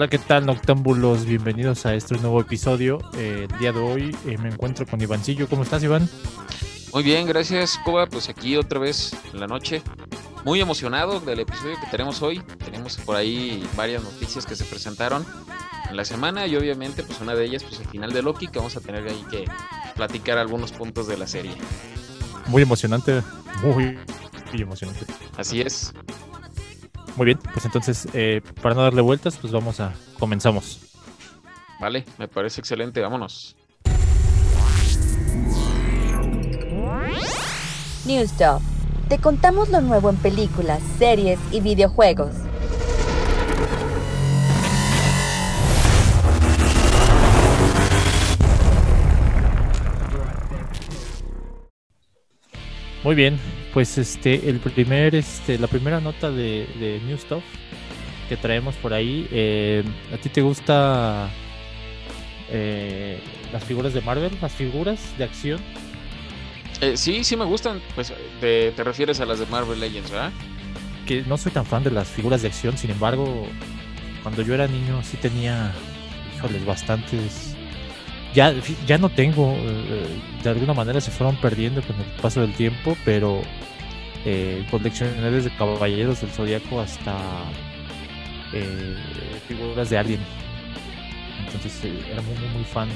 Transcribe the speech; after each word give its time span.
Hola, 0.00 0.08
¿qué 0.08 0.16
tal, 0.16 0.46
Noctámbulos? 0.46 1.26
Bienvenidos 1.26 1.84
a 1.84 1.94
este 1.94 2.16
nuevo 2.16 2.40
episodio. 2.40 3.00
Eh, 3.18 3.46
el 3.50 3.58
día 3.58 3.70
de 3.70 3.80
hoy 3.80 4.16
eh, 4.24 4.38
me 4.38 4.48
encuentro 4.48 4.86
con 4.86 4.98
Ivancillo. 4.98 5.46
¿Cómo 5.46 5.62
estás, 5.62 5.82
Iván? 5.82 6.08
Muy 6.94 7.02
bien, 7.02 7.26
gracias, 7.26 7.78
Coba. 7.84 8.06
Pues 8.06 8.30
aquí 8.30 8.56
otra 8.56 8.78
vez 8.78 9.14
en 9.30 9.40
la 9.40 9.46
noche. 9.46 9.82
Muy 10.42 10.58
emocionado 10.58 11.20
del 11.20 11.40
episodio 11.40 11.76
que 11.78 11.86
tenemos 11.90 12.22
hoy. 12.22 12.40
Tenemos 12.64 12.96
por 12.96 13.14
ahí 13.14 13.62
varias 13.76 14.02
noticias 14.02 14.46
que 14.46 14.56
se 14.56 14.64
presentaron 14.64 15.26
en 15.90 15.94
la 15.98 16.06
semana 16.06 16.46
y 16.46 16.56
obviamente 16.56 17.02
pues 17.02 17.20
una 17.20 17.34
de 17.34 17.44
ellas 17.44 17.62
pues 17.62 17.78
el 17.80 17.86
final 17.86 18.10
de 18.10 18.22
Loki 18.22 18.46
que 18.46 18.58
vamos 18.58 18.78
a 18.78 18.80
tener 18.80 19.06
ahí 19.06 19.22
que 19.30 19.44
platicar 19.96 20.38
algunos 20.38 20.72
puntos 20.72 21.08
de 21.08 21.18
la 21.18 21.26
serie. 21.26 21.52
Muy 22.46 22.62
emocionante, 22.62 23.22
muy, 23.62 23.98
muy 24.50 24.62
emocionante. 24.62 25.04
Así 25.36 25.60
es. 25.60 25.92
Muy 27.20 27.26
bien, 27.26 27.38
pues 27.52 27.66
entonces, 27.66 28.08
eh, 28.14 28.40
para 28.62 28.74
no 28.74 28.80
darle 28.80 29.02
vueltas, 29.02 29.36
pues 29.36 29.52
vamos 29.52 29.78
a, 29.78 29.92
comenzamos. 30.18 30.80
Vale, 31.78 32.06
me 32.16 32.28
parece 32.28 32.62
excelente, 32.62 32.98
vámonos. 32.98 33.54
New 38.06 38.26
Stuff. 38.26 38.62
Te 39.10 39.18
contamos 39.18 39.68
lo 39.68 39.82
nuevo 39.82 40.08
en 40.08 40.16
películas, 40.16 40.82
series 40.98 41.38
y 41.52 41.60
videojuegos. 41.60 42.32
Muy 53.04 53.14
bien, 53.14 53.38
pues 53.72 53.98
este, 53.98 54.48
el 54.48 54.58
primer, 54.58 55.14
este, 55.14 55.58
la 55.58 55.66
primera 55.66 56.00
nota 56.00 56.30
de, 56.30 56.66
de 56.78 57.00
New 57.06 57.16
Stuff 57.18 57.44
que 58.28 58.36
traemos 58.36 58.74
por 58.76 58.92
ahí. 58.94 59.26
eh, 59.30 59.82
¿A 60.14 60.16
ti 60.16 60.28
te 60.28 60.40
gusta 60.40 61.28
eh, 62.50 63.20
las 63.52 63.64
figuras 63.64 63.92
de 63.92 64.00
Marvel, 64.00 64.30
las 64.40 64.52
figuras 64.52 65.00
de 65.18 65.24
acción? 65.24 65.60
Eh, 66.80 66.96
sí, 66.96 67.24
sí 67.24 67.36
me 67.36 67.44
gustan. 67.44 67.80
Pues 67.94 68.12
te, 68.40 68.70
te 68.72 68.84
refieres 68.84 69.20
a 69.20 69.26
las 69.26 69.38
de 69.38 69.46
Marvel 69.46 69.80
Legends, 69.80 70.10
¿verdad? 70.10 70.32
Que 71.06 71.22
no 71.22 71.36
soy 71.36 71.52
tan 71.52 71.66
fan 71.66 71.82
de 71.82 71.90
las 71.90 72.08
figuras 72.08 72.42
de 72.42 72.48
acción, 72.48 72.78
sin 72.78 72.90
embargo, 72.90 73.46
cuando 74.22 74.42
yo 74.42 74.54
era 74.54 74.66
niño 74.68 75.02
sí 75.02 75.16
tenía, 75.16 75.72
híjoles, 76.36 76.64
bastantes. 76.64 77.49
Ya, 78.34 78.54
ya 78.86 78.96
no 78.98 79.08
tengo, 79.08 79.54
eh, 79.56 80.06
de 80.42 80.50
alguna 80.50 80.72
manera 80.72 81.00
se 81.00 81.10
fueron 81.10 81.36
perdiendo 81.36 81.82
con 81.82 81.96
el 81.96 82.06
paso 82.22 82.40
del 82.40 82.54
tiempo, 82.54 82.96
pero 83.04 83.42
eh, 84.24 84.64
coleccioné 84.70 85.30
desde 85.30 85.50
Caballeros 85.50 86.20
del 86.20 86.30
Zodiaco 86.30 86.80
hasta 86.80 87.16
eh, 88.52 88.96
figuras 89.48 89.90
de 89.90 89.98
Alien. 89.98 90.20
Entonces 91.44 91.84
eh, 91.84 91.92
era 92.12 92.22
muy, 92.22 92.34
muy, 92.38 92.48
muy 92.50 92.64
fan. 92.64 92.88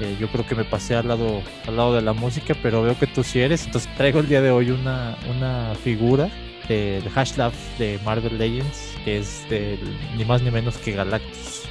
Eh, 0.00 0.16
yo 0.18 0.28
creo 0.28 0.46
que 0.46 0.54
me 0.54 0.64
pasé 0.64 0.96
al 0.96 1.08
lado, 1.08 1.42
al 1.66 1.76
lado 1.76 1.94
de 1.94 2.02
la 2.02 2.12
música, 2.12 2.54
pero 2.62 2.82
veo 2.82 2.98
que 2.98 3.06
tú 3.06 3.22
sí 3.22 3.40
eres. 3.40 3.66
Entonces 3.66 3.94
traigo 3.96 4.20
el 4.20 4.28
día 4.28 4.40
de 4.40 4.50
hoy 4.50 4.70
una, 4.70 5.16
una 5.34 5.74
figura 5.82 6.30
del 6.68 7.08
Hashlab 7.10 7.52
de 7.78 7.98
Marvel 8.04 8.38
Legends, 8.38 8.94
que 9.04 9.18
es 9.18 9.46
del, 9.50 9.80
ni 10.16 10.24
más 10.24 10.42
ni 10.42 10.50
menos 10.50 10.78
que 10.78 10.92
Galactus. 10.92 11.61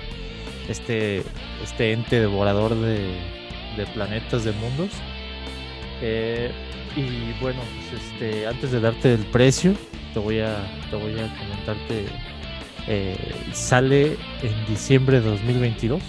Este, 0.70 1.24
este 1.64 1.92
ente 1.94 2.20
devorador 2.20 2.76
de, 2.76 3.16
planetas, 3.94 4.44
de 4.44 4.52
mundos. 4.54 4.90
Eh, 6.02 6.52
y 6.96 7.34
bueno, 7.42 7.60
pues 7.90 8.02
este, 8.02 8.48
antes 8.48 8.72
de 8.72 8.80
darte 8.80 9.14
el 9.14 9.26
precio, 9.26 9.74
te 10.14 10.20
voy 10.20 10.40
a, 10.40 10.58
te 10.90 10.96
voy 10.96 11.14
a 11.20 11.28
comentarte. 11.38 12.06
eh, 12.88 13.16
sale 13.54 14.18
en 14.42 14.66
diciembre 14.68 15.22
de 15.22 15.30
2022 15.30 16.02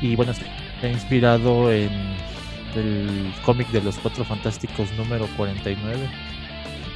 y 0.00 0.16
bueno, 0.16 0.32
está 0.32 0.88
inspirado 0.88 1.72
en 1.72 1.90
el 2.76 3.32
cómic 3.44 3.68
de 3.68 3.82
los 3.82 3.96
Cuatro 3.98 4.24
Fantásticos 4.24 4.90
número 4.92 5.26
49. 5.36 5.98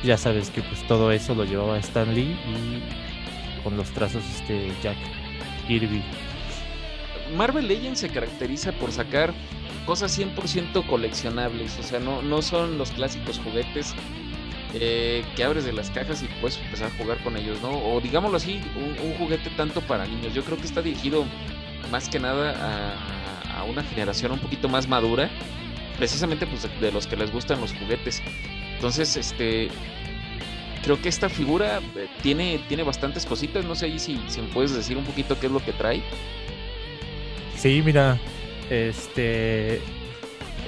Ya 0.05 0.17
sabes 0.17 0.51
que 0.51 0.63
pues 0.63 0.87
todo 0.87 1.11
eso 1.11 1.35
lo 1.35 1.45
llevaba 1.45 1.79
Stan 1.79 2.15
Lee 2.15 2.37
y 2.47 3.63
con 3.65 3.77
los 3.77 3.91
trazos 3.91 4.23
este 4.37 4.71
Jack 4.83 4.97
Kirby. 5.67 6.03
Marvel 7.37 7.69
Legends 7.69 8.00
se 8.00 8.09
caracteriza 8.09 8.72
por 8.72 8.93
sacar 8.93 9.34
cosas 9.87 10.19
100% 10.19 10.87
coleccionables. 10.87 11.78
O 11.78 11.83
sea, 11.83 12.00
no, 12.00 12.22
no 12.22 12.43
son 12.43 12.78
los 12.78 12.91
clásicos 12.91 13.39
juguetes 13.39 13.94
eh, 14.75 15.25
que 15.34 15.44
abres 15.44 15.65
de 15.65 15.72
las 15.72 15.91
cajas 15.91 16.22
y 16.22 16.27
puedes 16.41 16.59
empezar 16.59 16.88
a 16.88 17.03
jugar 17.03 17.22
con 17.22 17.37
ellos, 17.37 17.61
¿no? 17.62 17.71
O 17.71 18.00
digámoslo 18.00 18.37
así, 18.37 18.61
un, 18.77 19.15
juguete 19.15 19.50
tanto 19.50 19.81
para 19.81 20.06
niños. 20.06 20.34
Yo 20.34 20.44
creo 20.44 20.59
que 20.59 20.67
está 20.67 20.83
dirigido 20.83 21.25
más 21.91 22.09
que 22.09 22.19
nada 22.19 22.55
a, 23.56 23.65
una 23.65 23.83
generación 23.83 24.33
un 24.33 24.38
poquito 24.38 24.69
más 24.69 24.87
madura, 24.88 25.28
precisamente 25.99 26.47
pues 26.47 26.62
de, 26.62 26.69
de 26.81 26.93
los 26.93 27.06
que 27.06 27.17
les 27.17 27.33
gustan 27.33 27.61
los 27.61 27.72
juguetes. 27.75 28.22
Entonces, 28.77 29.17
este, 29.17 29.69
creo 30.83 31.00
que 31.03 31.09
esta 31.09 31.28
figura 31.28 31.81
eh, 31.97 32.09
tiene, 32.22 32.61
tiene 32.69 32.83
bastantes 32.83 33.27
cositas. 33.27 33.65
No 33.65 33.75
sé 33.75 33.87
ahí 33.87 33.99
si, 33.99 34.21
si 34.28 34.41
me 34.41 34.49
puedes 34.49 34.75
decir 34.75 34.97
un 34.97 35.05
poquito 35.05 35.38
qué 35.38 35.47
es 35.47 35.53
lo 35.53 35.61
que 35.61 35.72
trae. 35.72 36.03
Sí, 37.59 37.83
mira, 37.85 38.19
este 38.71 39.81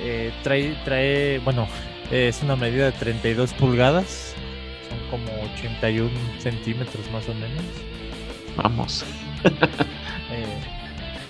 eh, 0.00 0.32
trae, 0.42 0.74
trae, 0.84 1.38
bueno, 1.40 1.68
es 2.10 2.42
una 2.42 2.56
medida 2.56 2.86
de 2.86 2.92
32 2.92 3.52
pulgadas, 3.54 4.34
son 4.88 4.98
como 5.10 5.32
81 5.54 6.10
centímetros 6.38 7.10
más 7.12 7.28
o 7.28 7.34
menos. 7.34 7.64
Vamos. 8.56 9.04
Eh, 10.32 10.46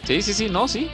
Sí, 0.05 0.21
sí, 0.21 0.35
sí, 0.35 0.49
no, 0.51 0.69
sí. 0.69 0.89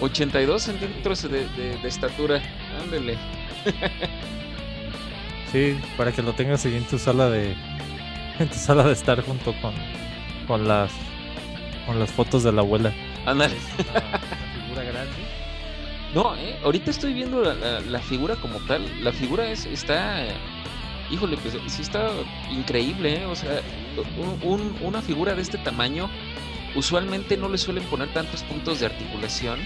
82 0.00 0.62
centímetros 0.62 1.22
de, 1.22 1.48
de- 1.48 1.76
de 1.78 1.88
estatura. 1.88 2.40
Ándele. 2.82 3.16
sí, 5.52 5.76
para 5.96 6.12
que 6.12 6.22
lo 6.22 6.32
tengas 6.34 6.64
ahí 6.66 6.76
en 6.76 6.84
tu 6.84 6.98
sala 6.98 7.30
de, 7.30 7.54
en 8.38 8.48
tu 8.48 8.54
sala 8.56 8.84
de 8.84 8.92
estar 8.92 9.20
junto 9.22 9.54
con, 9.60 9.74
con 10.46 10.68
las, 10.68 10.92
con 11.86 11.98
las 11.98 12.10
fotos 12.12 12.42
de 12.44 12.52
la 12.52 12.60
abuela. 12.62 12.92
Ándale. 13.26 13.56
Una, 13.78 14.08
una 14.08 14.18
figura 14.64 14.82
grande. 14.84 15.12
No, 16.14 16.36
eh, 16.36 16.56
ahorita 16.62 16.90
estoy 16.90 17.12
viendo 17.12 17.40
la, 17.42 17.54
la- 17.54 17.80
la 17.80 17.98
figura 18.00 18.36
como 18.36 18.58
tal. 18.60 18.86
La 19.02 19.12
figura 19.12 19.48
es, 19.50 19.66
está. 19.66 20.24
eh, 20.26 20.34
Híjole, 21.10 21.36
pues 21.36 21.54
sí 21.66 21.82
está 21.82 22.10
increíble, 22.50 23.22
¿eh? 23.22 23.26
O 23.26 23.36
sea, 23.36 23.60
un- 24.16 24.38
un- 24.50 24.76
una 24.80 25.02
figura 25.02 25.34
de 25.34 25.42
este 25.42 25.58
tamaño 25.58 26.08
usualmente 26.74 27.36
no 27.36 27.48
le 27.48 27.58
suelen 27.58 27.84
poner 27.84 28.08
tantos 28.14 28.42
puntos 28.42 28.80
de 28.80 28.86
articulación. 28.86 29.60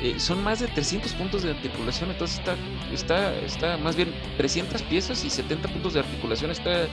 Eh, 0.00 0.14
son 0.18 0.42
más 0.42 0.60
de 0.60 0.68
300 0.68 1.12
puntos 1.12 1.42
de 1.42 1.50
articulación, 1.50 2.10
entonces 2.10 2.38
está, 2.38 2.56
está, 2.92 3.34
está 3.40 3.76
más 3.76 3.96
bien 3.96 4.14
300 4.38 4.80
piezas 4.82 5.22
y 5.24 5.28
70 5.30 5.68
puntos 5.68 5.92
de 5.94 6.00
articulación. 6.00 6.50
Está, 6.50 6.70
la 6.70 6.86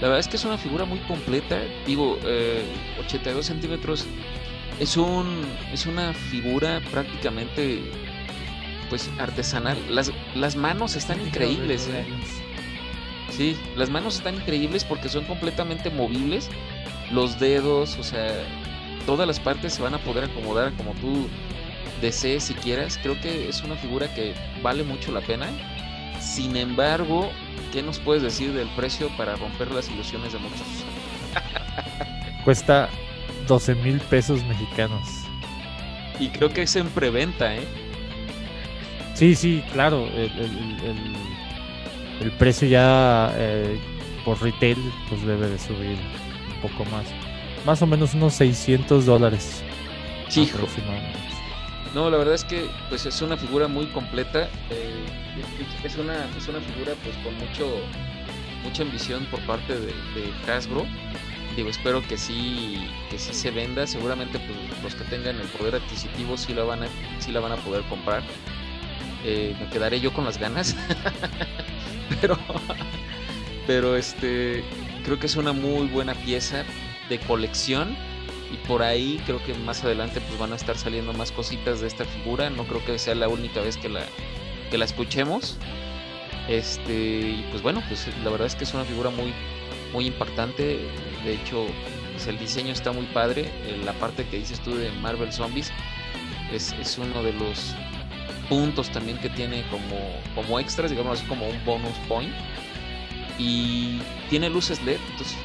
verdad 0.00 0.18
es 0.18 0.26
que 0.28 0.36
es 0.36 0.44
una 0.44 0.58
figura 0.58 0.84
muy 0.86 0.98
completa. 1.00 1.60
Digo, 1.86 2.18
eh, 2.24 2.64
82 3.04 3.46
centímetros 3.46 4.06
es 4.78 4.96
un 4.96 5.44
es 5.72 5.86
una 5.86 6.12
figura 6.12 6.80
prácticamente 6.90 7.82
pues 8.88 9.10
artesanal. 9.18 9.76
Las, 9.88 10.12
las 10.34 10.56
manos 10.56 10.96
están 10.96 11.20
increíbles, 11.20 11.88
¿eh? 11.88 12.04
Sí, 13.30 13.56
las 13.76 13.90
manos 13.90 14.16
están 14.16 14.36
increíbles 14.36 14.84
porque 14.84 15.08
son 15.08 15.24
completamente 15.24 15.90
movibles. 15.90 16.48
Los 17.10 17.38
dedos, 17.38 17.96
o 17.98 18.04
sea, 18.04 18.28
todas 19.04 19.26
las 19.26 19.40
partes 19.40 19.74
se 19.74 19.82
van 19.82 19.94
a 19.94 19.98
poder 19.98 20.24
acomodar 20.24 20.72
como 20.74 20.92
tú 20.94 21.28
desees 22.00 22.44
si 22.44 22.54
quieras. 22.54 22.98
Creo 23.02 23.20
que 23.20 23.48
es 23.48 23.62
una 23.62 23.76
figura 23.76 24.12
que 24.14 24.34
vale 24.62 24.84
mucho 24.84 25.12
la 25.12 25.20
pena. 25.20 25.48
Sin 26.20 26.56
embargo, 26.56 27.30
¿qué 27.72 27.82
nos 27.82 27.98
puedes 27.98 28.22
decir 28.22 28.52
del 28.52 28.68
precio 28.70 29.08
para 29.16 29.36
romper 29.36 29.70
las 29.72 29.88
ilusiones 29.90 30.32
de 30.32 30.38
muchos? 30.38 30.66
Cuesta 32.44 32.88
12 33.46 33.74
mil 33.76 33.98
pesos 34.00 34.42
mexicanos. 34.44 35.08
Y 36.18 36.28
creo 36.28 36.48
que 36.50 36.62
es 36.62 36.76
en 36.76 36.88
preventa, 36.88 37.54
¿eh? 37.54 37.66
Sí, 39.14 39.34
sí, 39.34 39.62
claro. 39.72 40.06
El, 40.08 40.30
el- 40.38 40.76
el- 40.84 41.16
el 42.22 42.30
precio 42.32 42.66
ya 42.68 43.32
eh, 43.36 43.78
por 44.24 44.40
retail 44.42 44.78
pues 45.08 45.24
debe 45.26 45.48
de 45.48 45.58
subir 45.58 45.98
un 46.54 46.60
poco 46.70 46.84
más. 46.90 47.04
Más 47.66 47.82
o 47.82 47.86
menos 47.86 48.14
unos 48.14 48.34
600 48.34 49.04
dólares. 49.06 49.62
Hijo. 50.34 50.56
aproximadamente. 50.56 51.18
No, 51.94 52.10
la 52.10 52.16
verdad 52.18 52.34
es 52.34 52.44
que 52.44 52.66
pues 52.88 53.06
es 53.06 53.20
una 53.22 53.36
figura 53.36 53.68
muy 53.68 53.86
completa. 53.86 54.48
eh, 54.70 55.04
es- 55.84 55.92
es, 55.92 55.98
una, 55.98 56.14
es 56.36 56.48
una 56.48 56.60
figura 56.60 56.92
pues 57.02 57.16
con 57.18 57.34
mucho 57.38 57.66
mucha 58.64 58.82
ambición 58.82 59.24
por 59.30 59.40
parte 59.46 59.74
de, 59.78 59.86
de 59.86 60.52
Hasbro. 60.52 60.84
Digo, 61.56 61.70
espero 61.70 62.06
que 62.06 62.18
sí, 62.18 62.86
que 63.10 63.18
sí 63.18 63.32
se 63.34 63.50
venda. 63.50 63.86
Seguramente 63.86 64.38
pues, 64.38 64.82
los 64.82 64.94
que 64.94 65.04
tengan 65.04 65.40
el 65.40 65.48
poder 65.48 65.76
adquisitivo 65.76 66.36
sí 66.36 66.54
la 66.54 66.64
van 66.64 66.82
a, 66.84 66.88
sí 67.18 67.32
la 67.32 67.40
van 67.40 67.52
a 67.52 67.56
poder 67.56 67.82
comprar. 67.84 68.22
eh, 69.24 69.56
me 69.58 69.68
quedaré 69.70 70.00
yo 70.00 70.12
con 70.12 70.24
las 70.24 70.38
ganas. 70.38 70.76
pero, 72.20 72.38
pero 73.66 73.96
este, 73.96 74.64
creo 75.04 75.18
que 75.18 75.26
es 75.26 75.36
una 75.36 75.52
muy 75.52 75.88
buena 75.88 76.14
pieza 76.14 76.64
de 77.08 77.18
colección 77.20 77.96
y 78.52 78.56
por 78.68 78.82
ahí 78.82 79.20
creo 79.26 79.42
que 79.44 79.54
más 79.54 79.82
adelante 79.84 80.20
pues 80.20 80.38
van 80.38 80.52
a 80.52 80.56
estar 80.56 80.76
saliendo 80.78 81.12
más 81.12 81.32
cositas 81.32 81.80
de 81.80 81.88
esta 81.88 82.04
figura. 82.04 82.50
No 82.50 82.64
creo 82.66 82.84
que 82.84 82.98
sea 82.98 83.14
la 83.14 83.28
única 83.28 83.60
vez 83.62 83.76
que 83.78 83.88
la, 83.88 84.04
que 84.70 84.78
la 84.78 84.84
escuchemos. 84.84 85.58
Este, 86.48 86.92
y 86.92 87.46
pues 87.50 87.62
bueno, 87.62 87.82
pues 87.88 88.08
la 88.22 88.30
verdad 88.30 88.46
es 88.46 88.54
que 88.54 88.64
es 88.64 88.74
una 88.74 88.84
figura 88.84 89.10
muy, 89.10 89.34
muy 89.92 90.06
impactante. 90.06 90.88
De 91.24 91.34
hecho, 91.34 91.66
pues 92.12 92.26
el 92.26 92.38
diseño 92.38 92.72
está 92.72 92.92
muy 92.92 93.06
padre. 93.06 93.50
Eh, 93.64 93.80
la 93.84 93.92
parte 93.94 94.24
que 94.26 94.38
dices 94.38 94.60
tú 94.60 94.76
de 94.76 94.90
Marvel 95.02 95.32
Zombies 95.32 95.72
es, 96.52 96.72
es 96.80 96.98
uno 96.98 97.22
de 97.22 97.32
los 97.32 97.74
puntos 98.48 98.90
también 98.90 99.18
que 99.18 99.28
tiene 99.28 99.64
como, 99.70 99.96
como 100.34 100.60
extras, 100.60 100.90
digamos 100.90 101.18
así 101.18 101.26
como 101.26 101.46
un 101.48 101.64
bonus 101.64 101.96
point. 102.08 102.32
Y 103.38 104.00
tiene 104.30 104.48
luces 104.48 104.82
LED, 104.82 104.98
entonces, 105.10 105.36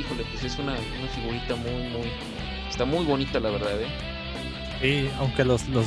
híjole, 0.00 0.24
pues 0.30 0.44
es 0.44 0.58
una, 0.58 0.74
figurita 1.14 1.56
muy, 1.56 1.88
muy, 1.90 2.10
está 2.70 2.84
muy 2.84 3.04
bonita 3.04 3.38
la 3.38 3.50
verdad, 3.50 3.80
¿eh? 3.80 3.88
Sí, 4.80 5.10
aunque 5.18 5.44
los, 5.44 5.68
los, 5.68 5.86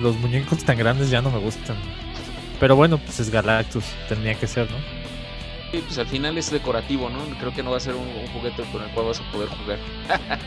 los 0.00 0.16
muñecos 0.16 0.64
tan 0.64 0.76
grandes 0.76 1.08
ya 1.10 1.22
no 1.22 1.30
me 1.30 1.38
gustan. 1.38 1.76
Pero 2.60 2.76
bueno, 2.76 2.98
pues 2.98 3.20
es 3.20 3.30
Galactus, 3.30 3.84
tenía 4.08 4.34
que 4.34 4.46
ser, 4.46 4.70
¿no? 4.70 5.01
Pues 5.80 5.96
al 5.98 6.06
final 6.06 6.36
es 6.36 6.50
decorativo, 6.50 7.08
¿no? 7.08 7.18
Creo 7.38 7.54
que 7.54 7.62
no 7.62 7.70
va 7.70 7.78
a 7.78 7.80
ser 7.80 7.94
un, 7.94 8.06
un 8.06 8.26
juguete 8.28 8.62
con 8.70 8.82
el 8.82 8.90
cual 8.90 9.06
vas 9.06 9.20
a 9.20 9.32
poder 9.32 9.48
jugar. 9.48 9.78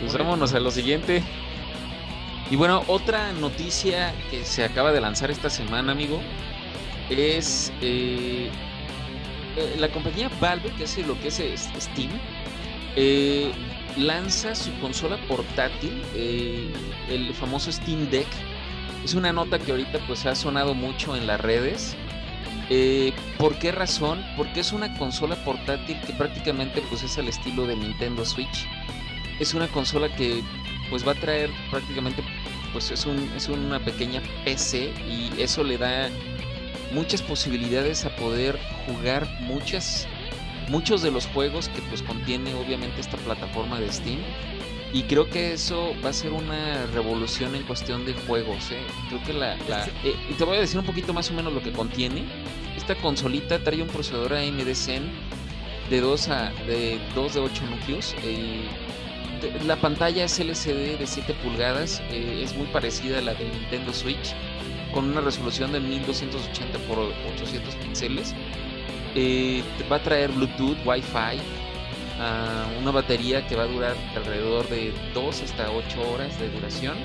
pues 0.00 0.16
vámonos 0.16 0.54
a 0.54 0.60
lo 0.60 0.70
siguiente. 0.70 1.22
Y 2.50 2.56
bueno, 2.56 2.84
otra 2.86 3.32
noticia 3.32 4.14
que 4.30 4.44
se 4.44 4.64
acaba 4.64 4.92
de 4.92 5.00
lanzar 5.00 5.30
esta 5.30 5.50
semana, 5.50 5.92
amigo, 5.92 6.20
es 7.10 7.72
eh, 7.80 8.50
eh, 9.56 9.76
la 9.78 9.88
compañía 9.88 10.30
Valve, 10.40 10.70
que 10.76 10.84
hace 10.84 11.02
lo 11.02 11.18
que 11.20 11.28
es 11.28 11.70
Steam, 11.80 12.10
eh, 12.94 13.50
lanza 13.96 14.54
su 14.54 14.72
consola 14.78 15.16
portátil, 15.26 16.02
el 16.14 17.34
famoso 17.34 17.72
Steam 17.72 18.08
Deck. 18.10 18.28
Es 19.04 19.14
una 19.14 19.32
nota 19.32 19.58
que 19.58 19.72
ahorita 19.72 19.98
pues 20.06 20.24
ha 20.26 20.34
sonado 20.34 20.74
mucho 20.74 21.16
en 21.16 21.26
las 21.26 21.40
redes. 21.40 21.96
¿Por 23.38 23.58
qué 23.58 23.70
razón? 23.70 24.24
Porque 24.36 24.60
es 24.60 24.72
una 24.72 24.96
consola 24.98 25.36
portátil 25.44 26.00
que 26.00 26.12
prácticamente 26.12 26.82
pues 26.88 27.02
es 27.02 27.16
al 27.18 27.28
estilo 27.28 27.66
de 27.66 27.76
Nintendo 27.76 28.24
Switch. 28.24 28.66
Es 29.38 29.54
una 29.54 29.68
consola 29.68 30.14
que 30.16 30.42
pues 30.90 31.06
va 31.06 31.12
a 31.12 31.14
traer 31.16 31.50
prácticamente, 31.70 32.22
pues 32.72 32.90
es, 32.90 33.06
un, 33.06 33.30
es 33.36 33.48
una 33.48 33.78
pequeña 33.80 34.22
PC 34.44 34.92
y 35.08 35.30
eso 35.40 35.62
le 35.64 35.78
da 35.78 36.08
muchas 36.92 37.22
posibilidades 37.22 38.04
a 38.04 38.14
poder 38.16 38.58
jugar 38.86 39.28
muchas, 39.40 40.06
muchos 40.68 41.02
de 41.02 41.10
los 41.10 41.26
juegos 41.26 41.68
que 41.68 41.82
pues 41.82 42.02
contiene 42.02 42.54
obviamente 42.54 43.00
esta 43.00 43.16
plataforma 43.18 43.80
de 43.80 43.92
Steam. 43.92 44.20
Y 44.96 45.02
creo 45.02 45.28
que 45.28 45.52
eso 45.52 45.92
va 46.02 46.08
a 46.08 46.12
ser 46.14 46.32
una 46.32 46.86
revolución 46.86 47.54
en 47.54 47.64
cuestión 47.64 48.06
de 48.06 48.14
juegos. 48.14 48.70
¿eh? 48.70 48.80
Creo 49.10 49.22
que 49.24 49.34
la... 49.34 49.54
la 49.68 49.84
eh, 50.02 50.16
y 50.30 50.32
te 50.32 50.42
voy 50.42 50.56
a 50.56 50.60
decir 50.60 50.80
un 50.80 50.86
poquito 50.86 51.12
más 51.12 51.30
o 51.30 51.34
menos 51.34 51.52
lo 51.52 51.62
que 51.62 51.70
contiene. 51.70 52.24
Esta 52.78 52.94
consolita 52.94 53.62
trae 53.62 53.82
un 53.82 53.88
procesador 53.88 54.32
AMD 54.32 54.74
Zen 54.74 55.10
de 55.90 56.00
2 56.00 56.28
a 56.30 56.50
de 56.66 56.98
2 57.14 57.34
de 57.34 57.40
8 57.40 57.64
núcleos. 57.66 58.14
Eh, 58.22 58.64
la 59.66 59.76
pantalla 59.76 60.24
es 60.24 60.40
LCD 60.40 60.98
de 60.98 61.06
7 61.06 61.34
pulgadas, 61.44 62.00
eh, 62.10 62.40
es 62.42 62.56
muy 62.56 62.66
parecida 62.68 63.18
a 63.18 63.20
la 63.20 63.34
de 63.34 63.44
Nintendo 63.44 63.92
Switch, 63.92 64.34
con 64.94 65.10
una 65.10 65.20
resolución 65.20 65.72
de 65.72 65.80
1280 65.80 66.78
x 66.78 66.88
800 67.34 67.74
píxeles. 67.74 68.34
Eh, 69.14 69.62
va 69.92 69.96
a 69.96 70.02
traer 70.02 70.30
Bluetooth, 70.32 70.78
Wi-Fi, 70.86 71.38
ah, 72.18 72.66
una 72.80 72.90
batería 72.90 73.46
que 73.46 73.56
va 73.56 73.64
a 73.64 73.66
durar 73.66 73.96
alrededor 74.14 74.68
de 74.68 74.92
2 75.14 75.42
hasta 75.42 75.70
8 75.70 76.12
horas 76.12 76.38
de 76.38 76.50
duración. 76.50 76.96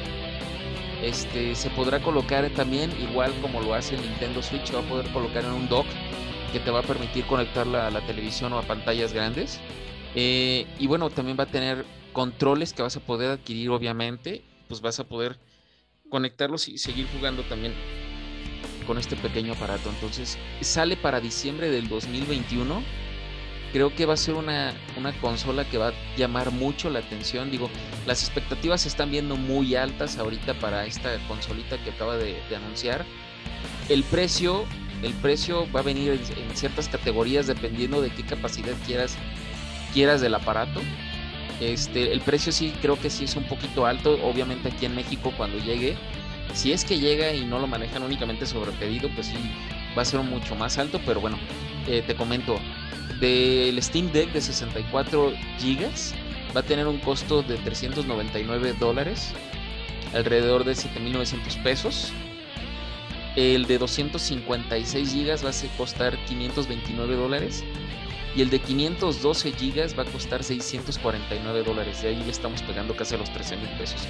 Este, 1.01 1.55
se 1.55 1.69
podrá 1.71 1.99
colocar 1.99 2.47
también, 2.51 2.91
igual 3.01 3.33
como 3.41 3.61
lo 3.61 3.73
hace 3.73 3.97
Nintendo 3.97 4.41
Switch, 4.43 4.73
va 4.73 4.79
a 4.79 4.83
poder 4.83 5.11
colocar 5.11 5.43
en 5.43 5.51
un 5.51 5.67
dock 5.67 5.87
que 6.53 6.59
te 6.59 6.69
va 6.69 6.79
a 6.79 6.83
permitir 6.83 7.25
conectarla 7.25 7.87
a 7.87 7.91
la 7.91 8.05
televisión 8.05 8.53
o 8.53 8.59
a 8.59 8.63
pantallas 8.63 9.13
grandes. 9.13 9.59
Eh, 10.15 10.67
y 10.77 10.87
bueno, 10.87 11.09
también 11.09 11.37
va 11.39 11.43
a 11.43 11.47
tener 11.47 11.85
controles 12.13 12.73
que 12.73 12.81
vas 12.81 12.97
a 12.97 12.99
poder 12.99 13.31
adquirir, 13.31 13.69
obviamente, 13.69 14.43
pues 14.67 14.81
vas 14.81 14.99
a 14.99 15.05
poder 15.05 15.39
conectarlos 16.09 16.67
y 16.67 16.77
seguir 16.77 17.07
jugando 17.15 17.43
también 17.43 17.73
con 18.85 18.97
este 18.97 19.15
pequeño 19.15 19.53
aparato. 19.53 19.89
Entonces, 19.89 20.37
sale 20.61 20.97
para 20.97 21.19
diciembre 21.19 21.69
del 21.69 21.87
2021. 21.87 22.83
Creo 23.73 23.95
que 23.95 24.05
va 24.05 24.15
a 24.15 24.17
ser 24.17 24.35
una, 24.35 24.73
una 24.97 25.13
consola 25.13 25.63
que 25.65 25.77
va 25.77 25.89
a 25.89 25.93
llamar 26.17 26.51
mucho 26.51 26.89
la 26.89 26.99
atención. 26.99 27.49
Digo, 27.49 27.69
las 28.05 28.21
expectativas 28.23 28.81
se 28.81 28.89
están 28.89 29.11
viendo 29.11 29.37
muy 29.37 29.75
altas 29.75 30.17
ahorita 30.17 30.55
para 30.55 30.85
esta 30.85 31.17
consolita 31.27 31.77
que 31.83 31.91
acaba 31.91 32.17
de, 32.17 32.35
anunciar. 32.55 33.05
El 33.87 34.03
precio, 34.03 34.65
el 35.03 35.13
precio 35.13 35.71
va 35.71 35.79
a 35.79 35.83
venir 35.83 36.11
en, 36.11 36.49
en, 36.49 36.55
ciertas 36.55 36.89
categorías 36.89 37.47
dependiendo 37.47 38.01
de 38.01 38.09
qué 38.09 38.23
capacidad 38.23 38.73
quieras, 38.85 39.15
quieras 39.93 40.19
del 40.21 40.35
aparato. 40.35 40.81
Este, 41.61 42.11
el 42.11 42.21
precio 42.21 42.51
sí 42.51 42.73
creo 42.81 42.99
que 42.99 43.09
sí 43.09 43.25
es 43.25 43.35
un 43.35 43.43
poquito 43.43 43.85
alto, 43.85 44.19
obviamente 44.23 44.69
aquí 44.69 44.87
en 44.87 44.95
México 44.95 45.31
cuando 45.37 45.59
llegue, 45.59 45.95
si 46.53 46.73
es 46.73 46.83
que 46.83 46.99
llega 46.99 47.33
y 47.33 47.45
no 47.45 47.59
lo 47.59 47.67
manejan 47.67 48.03
únicamente 48.03 48.45
sobre 48.45 48.71
pedido, 48.71 49.09
pues 49.13 49.27
sí 49.27 49.35
va 49.97 50.01
a 50.01 50.05
ser 50.05 50.19
mucho 50.21 50.55
más 50.55 50.77
alto, 50.77 50.99
pero 51.05 51.21
bueno, 51.21 51.37
eh, 51.87 52.03
te 52.05 52.15
comento, 52.15 52.59
del 53.21 53.81
Steam 53.81 54.11
Deck 54.11 54.33
de 54.33 54.41
64 54.41 55.31
gigas 55.59 56.13
va 56.55 56.61
a 56.61 56.63
tener 56.63 56.87
un 56.87 56.97
costo 56.99 57.43
de 57.43 57.55
399 57.57 58.73
dólares, 58.73 59.31
alrededor 60.13 60.65
de 60.65 60.73
7.900 60.73 61.63
pesos. 61.63 62.11
El 63.37 63.65
de 63.65 63.77
256 63.77 65.13
gigas 65.13 65.45
va 65.45 65.51
a 65.51 65.77
costar 65.77 66.17
529 66.25 67.15
dólares 67.15 67.63
y 68.35 68.41
el 68.41 68.49
de 68.49 68.59
512 68.59 69.51
gigas 69.53 69.97
va 69.97 70.03
a 70.03 70.05
costar 70.05 70.43
649 70.43 71.63
dólares. 71.63 72.01
De 72.01 72.09
ahí 72.09 72.21
ya 72.25 72.31
estamos 72.31 72.61
pegando 72.63 72.95
casi 72.95 73.15
a 73.15 73.19
los 73.19 73.31
13 73.31 73.55
mil 73.57 73.69
pesos. 73.77 74.01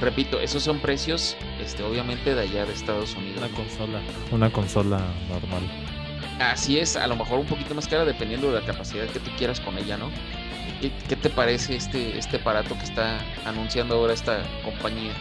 Repito, 0.00 0.40
esos 0.40 0.62
son 0.62 0.78
precios, 0.80 1.36
este, 1.62 1.82
obviamente 1.82 2.34
de 2.34 2.42
allá 2.42 2.66
de 2.66 2.74
Estados 2.74 3.14
Unidos. 3.14 3.38
Una 3.38 3.48
consola, 3.48 4.00
una 4.30 4.52
consola 4.52 5.00
normal. 5.30 5.62
Así 6.38 6.78
es, 6.78 6.96
a 6.96 7.06
lo 7.06 7.16
mejor 7.16 7.38
un 7.38 7.46
poquito 7.46 7.74
más 7.74 7.88
cara 7.88 8.04
dependiendo 8.04 8.52
de 8.52 8.60
la 8.60 8.66
capacidad 8.66 9.06
que 9.06 9.20
tú 9.20 9.30
quieras 9.38 9.60
con 9.60 9.78
ella, 9.78 9.96
¿no? 9.96 10.10
¿Qué, 10.80 11.16
te 11.16 11.30
parece 11.30 11.76
este, 11.76 12.18
este 12.18 12.36
aparato 12.36 12.76
que 12.76 12.84
está 12.84 13.18
anunciando 13.46 13.94
ahora 13.94 14.12
esta 14.12 14.42
compañía? 14.62 15.12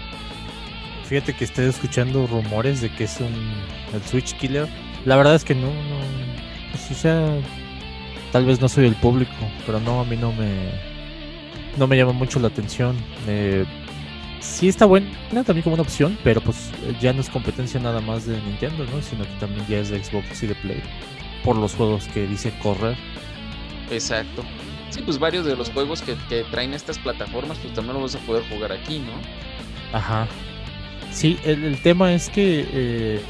Fíjate 1.05 1.33
que 1.33 1.45
estoy 1.45 1.65
escuchando 1.65 2.27
rumores 2.27 2.81
de 2.81 2.89
que 2.89 3.05
es 3.05 3.19
un 3.21 3.53
el 3.93 4.01
Switch 4.03 4.35
Killer. 4.35 4.67
La 5.05 5.15
verdad 5.15 5.35
es 5.35 5.45
que 5.45 5.55
no, 5.55 5.67
no, 5.67 5.99
pues, 6.71 6.91
o 6.91 6.93
sea, 6.93 7.25
tal 8.31 8.45
vez 8.45 8.59
no 8.59 8.67
soy 8.67 8.87
el 8.87 8.95
público, 8.95 9.31
pero 9.65 9.79
no, 9.79 10.01
a 10.01 10.03
mí 10.03 10.17
no 10.17 10.33
me, 10.33 10.71
no 11.77 11.87
me 11.87 11.95
llama 11.95 12.11
mucho 12.11 12.39
la 12.39 12.47
atención. 12.47 12.97
Eh, 13.27 13.65
sí 14.39 14.67
está 14.67 14.85
buena 14.85 15.07
también 15.45 15.63
como 15.63 15.75
una 15.75 15.83
opción, 15.83 16.17
pero 16.23 16.41
pues 16.41 16.71
ya 17.01 17.13
no 17.13 17.21
es 17.21 17.29
competencia 17.29 17.79
nada 17.79 18.01
más 18.01 18.25
de 18.25 18.39
Nintendo, 18.41 18.85
¿no? 18.85 19.01
Sino 19.01 19.23
que 19.23 19.33
también 19.39 19.65
ya 19.67 19.79
es 19.79 19.89
de 19.89 20.03
Xbox 20.03 20.43
y 20.43 20.47
de 20.47 20.55
Play, 20.55 20.81
por 21.43 21.55
los 21.55 21.73
juegos 21.75 22.07
que 22.13 22.27
dice 22.27 22.53
correr. 22.61 22.97
Exacto. 23.91 24.43
Sí, 24.89 25.01
pues 25.01 25.19
varios 25.19 25.45
de 25.45 25.55
los 25.55 25.69
juegos 25.71 26.01
que, 26.01 26.15
traen 26.51 26.73
estas 26.73 26.97
plataformas, 26.99 27.57
pues 27.59 27.73
también 27.73 27.99
los 27.99 28.13
vas 28.13 28.21
a 28.21 28.25
poder 28.25 28.43
jugar 28.49 28.71
aquí, 28.71 28.99
¿no? 28.99 29.13
Ajá. 29.97 30.27
Sí, 31.11 31.37
el, 31.43 31.77
tema 31.81 32.13
es 32.13 32.29
que 32.29 32.67
eh, 32.71 33.21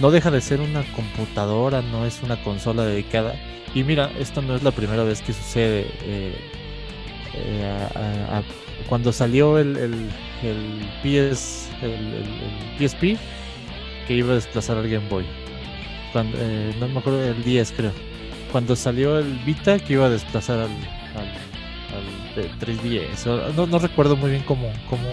no 0.00 0.10
deja 0.10 0.30
de 0.30 0.40
ser 0.40 0.60
una 0.60 0.82
computadora, 0.92 1.82
no 1.82 2.06
es 2.06 2.22
una 2.22 2.42
consola 2.42 2.84
dedicada 2.84 3.34
y 3.74 3.84
mira, 3.84 4.10
esto 4.18 4.42
no 4.42 4.56
es 4.56 4.62
la 4.62 4.72
primera 4.72 5.04
vez 5.04 5.22
que 5.22 5.32
sucede. 5.32 5.86
Eh, 6.02 6.34
eh, 7.34 8.42
cuando 8.88 9.12
salió 9.12 9.58
el, 9.58 9.76
el, 9.76 10.10
PS, 11.02 11.68
el, 11.82 12.24
PSP, 12.78 13.18
que 14.06 14.14
iba 14.14 14.32
a 14.32 14.34
desplazar 14.36 14.76
al 14.78 14.88
Game 14.88 15.08
Boy. 15.08 15.24
Cuando, 16.12 16.36
eh, 16.40 16.74
no 16.80 16.88
me 16.88 16.98
acuerdo 16.98 17.20
del 17.20 17.42
10, 17.44 17.72
creo. 17.72 17.92
Cuando 18.50 18.74
salió 18.74 19.18
el 19.18 19.32
Vita, 19.46 19.78
que 19.78 19.92
iba 19.92 20.06
a 20.06 20.10
desplazar 20.10 20.58
al, 20.58 20.70
al, 21.16 22.58
3DS. 22.60 23.54
No, 23.54 23.66
no, 23.66 23.78
recuerdo 23.78 24.16
muy 24.16 24.30
bien 24.30 24.42
cómo, 24.42 24.72
cómo 24.88 25.08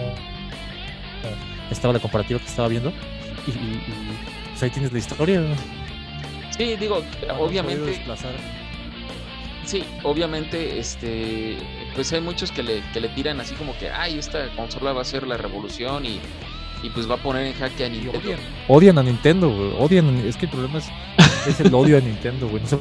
estaba 1.70 1.92
la 1.92 2.00
comparativa 2.00 2.40
que 2.40 2.46
estaba 2.46 2.68
viendo. 2.68 2.90
Y, 3.46 3.52
pues 4.50 4.62
ahí 4.62 4.70
tienes 4.70 4.92
la 4.92 4.98
historia. 4.98 5.42
Sí, 6.56 6.76
digo, 6.76 7.02
obviamente. 7.38 8.02
Sí, 9.68 9.84
obviamente, 10.02 10.78
este, 10.78 11.58
pues 11.94 12.10
hay 12.14 12.22
muchos 12.22 12.50
que 12.50 12.62
le, 12.62 12.82
que 12.94 13.00
le 13.00 13.08
tiran 13.10 13.38
así 13.38 13.54
como 13.54 13.76
que, 13.76 13.90
ay, 13.90 14.18
esta 14.18 14.48
consola 14.56 14.94
va 14.94 15.02
a 15.02 15.04
ser 15.04 15.26
la 15.26 15.36
revolución 15.36 16.06
y 16.06 16.20
y 16.82 16.90
pues 16.90 17.10
va 17.10 17.16
a 17.16 17.18
poner 17.18 17.46
en 17.46 17.54
jaque 17.54 17.84
a 17.84 17.88
Nintendo. 17.88 18.18
Odian, 18.18 18.38
odian, 18.68 18.98
a 18.98 19.02
Nintendo, 19.02 19.50
güey. 19.50 19.72
Odian, 19.78 20.16
es 20.26 20.36
que 20.36 20.46
el 20.46 20.52
problema 20.52 20.78
es, 20.78 20.88
es 21.46 21.60
el 21.60 21.74
odio 21.74 21.98
a 21.98 22.00
Nintendo, 22.00 22.48
güey. 22.48 22.62
No 22.62 22.68
sé 22.68 22.78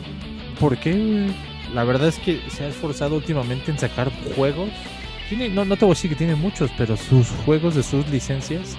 por 0.60 0.78
qué, 0.78 0.94
güey. 0.94 1.36
La 1.74 1.84
verdad 1.84 2.08
es 2.08 2.20
que 2.20 2.40
se 2.50 2.64
ha 2.64 2.68
esforzado 2.68 3.16
últimamente 3.16 3.72
en 3.72 3.80
sacar 3.80 4.12
juegos. 4.36 4.70
Tiene, 5.30 5.50
no, 5.50 5.66
no 5.66 5.76
te 5.76 5.84
voy 5.84 5.92
a 5.92 5.96
decir 5.96 6.12
que 6.12 6.16
tiene 6.16 6.36
muchos, 6.36 6.72
pero 6.78 6.96
sus 6.96 7.28
juegos 7.46 7.76
de 7.76 7.84
sus 7.84 8.08
licencias 8.08 8.78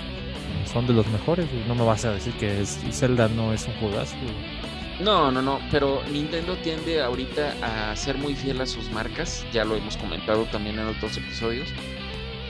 son 0.72 0.86
de 0.86 0.94
los 0.94 1.06
mejores. 1.08 1.50
Güey. 1.50 1.64
No 1.66 1.74
me 1.74 1.84
vas 1.84 2.04
a 2.04 2.12
decir 2.12 2.32
que 2.34 2.62
es, 2.62 2.78
Zelda 2.92 3.28
no 3.28 3.52
es 3.52 3.66
un 3.66 3.74
juegazo. 3.74 4.16
Güey. 4.22 4.77
No, 5.00 5.30
no, 5.30 5.40
no, 5.40 5.60
pero 5.70 6.02
Nintendo 6.10 6.56
tiende 6.56 7.00
ahorita 7.00 7.54
a 7.62 7.94
ser 7.94 8.18
muy 8.18 8.34
fiel 8.34 8.60
a 8.60 8.66
sus 8.66 8.90
marcas, 8.90 9.46
ya 9.52 9.64
lo 9.64 9.76
hemos 9.76 9.96
comentado 9.96 10.44
también 10.46 10.78
en 10.78 10.88
otros 10.88 11.16
episodios, 11.16 11.68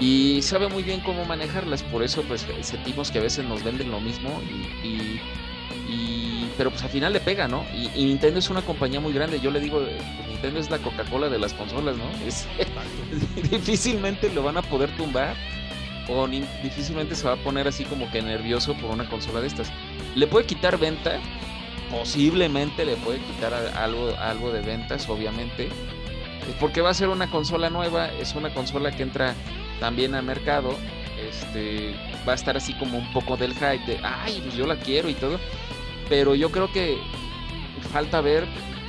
y 0.01 0.41
sabe 0.43 0.69
muy 0.69 0.83
bien 0.83 1.01
cómo 1.01 1.25
manejarlas, 1.27 1.83
por 1.83 2.03
eso 2.03 2.23
pues 2.23 2.47
sentimos 2.63 3.11
que 3.11 3.19
a 3.19 3.23
veces 3.23 3.45
nos 3.45 3.63
venden 3.63 3.91
lo 3.91 4.01
mismo 4.01 4.41
y, 4.83 5.21
y, 5.91 6.49
pero 6.57 6.71
pues 6.71 6.83
al 6.83 6.91
final 6.91 7.13
le 7.13 7.21
pega, 7.21 7.49
¿no? 7.49 7.65
Y, 7.75 8.05
Nintendo 8.05 8.39
es 8.39 8.49
una 8.49 8.63
compañía 8.63 9.01
muy 9.01 9.13
grande, 9.13 9.41
yo 9.41 9.51
le 9.51 9.61
digo, 9.61 9.81
pues, 9.81 10.29
Nintendo 10.29 10.61
es 10.61 10.71
la 10.71 10.79
Coca-Cola 10.79 11.29
de 11.29 11.39
las 11.39 11.53
consolas, 11.53 11.97
¿no? 11.97 12.09
Es, 12.27 12.47
difícilmente 13.51 14.33
lo 14.33 14.43
van 14.43 14.57
a 14.57 14.63
poder 14.63 14.91
tumbar 14.97 15.37
o 16.09 16.27
difícilmente 16.27 17.15
se 17.15 17.27
va 17.27 17.35
a 17.35 17.37
poner 17.37 17.69
así 17.69 17.85
como 17.85 18.11
que 18.11 18.23
nervioso 18.23 18.75
por 18.75 18.91
una 18.91 19.09
consola 19.09 19.41
de 19.41 19.49
estas. 19.49 19.71
Le 20.15 20.27
puede 20.27 20.47
quitar 20.47 20.79
venta, 20.79 21.21
posiblemente 21.91 22.85
le 22.85 22.97
puede 22.97 23.19
quitar 23.19 23.55
algo, 23.55 24.15
algo 24.19 24.53
de 24.53 24.61
ventas, 24.61 25.09
obviamente, 25.09 25.69
porque 26.61 26.81
va 26.81 26.91
a 26.91 26.95
ser 26.95 27.09
una 27.09 27.31
consola 27.31 27.71
nueva, 27.71 28.09
es 28.13 28.35
una 28.35 28.53
consola 28.53 28.91
que 28.91 29.03
entra 29.03 29.35
también 29.81 30.15
al 30.15 30.25
mercado, 30.25 30.75
este, 31.29 31.95
va 32.27 32.33
a 32.33 32.35
estar 32.35 32.57
así 32.57 32.75
como 32.75 32.99
un 32.99 33.13
poco 33.13 33.37
del 33.37 33.55
hype 33.55 33.85
de, 33.87 34.01
ay, 34.03 34.41
pues 34.43 34.55
yo 34.55 34.67
la 34.67 34.77
quiero 34.77 35.09
y 35.09 35.15
todo, 35.15 35.39
pero 36.09 36.35
yo 36.35 36.51
creo 36.51 36.71
que 36.73 36.99
falta 37.93 38.21
ver 38.21 38.47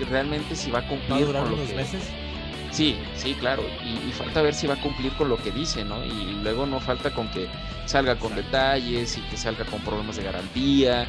realmente 0.09 0.55
si 0.55 0.71
va 0.71 0.79
a 0.79 0.87
cumplir 0.87 1.25
con 1.25 1.51
lo 1.51 1.65
que... 1.65 1.75
meses? 1.75 2.03
Sí, 2.71 2.97
sí, 3.15 3.33
claro, 3.33 3.63
y, 3.83 4.11
falta 4.11 4.41
ver 4.43 4.53
si 4.53 4.67
va 4.67 4.75
a 4.75 4.81
cumplir 4.81 5.11
con 5.13 5.27
lo 5.27 5.37
que 5.37 5.51
dice, 5.51 5.83
¿no? 5.83 6.05
Y 6.05 6.37
luego 6.43 6.67
no 6.67 6.79
falta 6.79 7.11
con 7.11 7.29
que 7.31 7.47
salga 7.85 8.15
con 8.15 8.35
detalles 8.35 9.17
y 9.17 9.21
que 9.21 9.37
salga 9.37 9.65
con 9.65 9.79
problemas 9.81 10.17
de 10.17 10.23
garantía. 10.23 11.07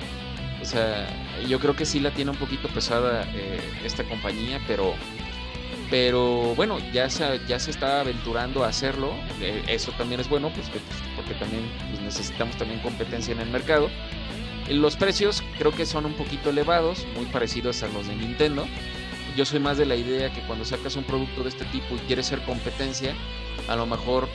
O 0.60 0.64
sea, 0.64 1.08
yo 1.48 1.58
creo 1.58 1.74
que 1.74 1.86
sí 1.86 2.00
la 2.00 2.10
tiene 2.10 2.32
un 2.32 2.36
poquito 2.36 2.68
pesada 2.68 3.26
eh, 3.34 3.60
esta 3.84 4.04
compañía, 4.04 4.60
pero 4.66 4.94
pero 5.90 6.54
bueno, 6.54 6.78
ya 6.92 7.10
se, 7.10 7.40
ya 7.48 7.58
se 7.58 7.72
está 7.72 8.00
aventurando 8.00 8.64
a 8.64 8.68
hacerlo, 8.68 9.12
eh, 9.40 9.64
eso 9.66 9.90
también 9.92 10.20
es 10.20 10.28
bueno, 10.28 10.52
pues, 10.54 10.70
porque 11.16 11.34
también 11.34 11.64
pues, 11.90 12.00
necesitamos 12.00 12.56
también 12.56 12.80
competencia 12.80 13.34
en 13.34 13.40
el 13.40 13.50
mercado. 13.50 13.90
Los 14.68 14.94
precios 14.94 15.42
creo 15.58 15.72
que 15.72 15.84
son 15.84 16.06
un 16.06 16.14
poquito 16.14 16.50
elevados, 16.50 17.04
muy 17.16 17.26
parecidos 17.26 17.82
a 17.82 17.88
los 17.88 18.06
de 18.06 18.14
Nintendo. 18.14 18.66
Yo 19.36 19.44
soy 19.44 19.58
más 19.58 19.78
de 19.78 19.86
la 19.86 19.96
idea 19.96 20.32
que 20.32 20.42
cuando 20.42 20.64
sacas 20.64 20.94
un 20.94 21.02
producto 21.02 21.42
de 21.42 21.48
este 21.48 21.64
tipo 21.66 21.96
y 21.96 21.98
quieres 22.06 22.26
ser 22.26 22.40
competencia, 22.42 23.14
a 23.68 23.74
lo 23.74 23.84
mejor 23.84 24.28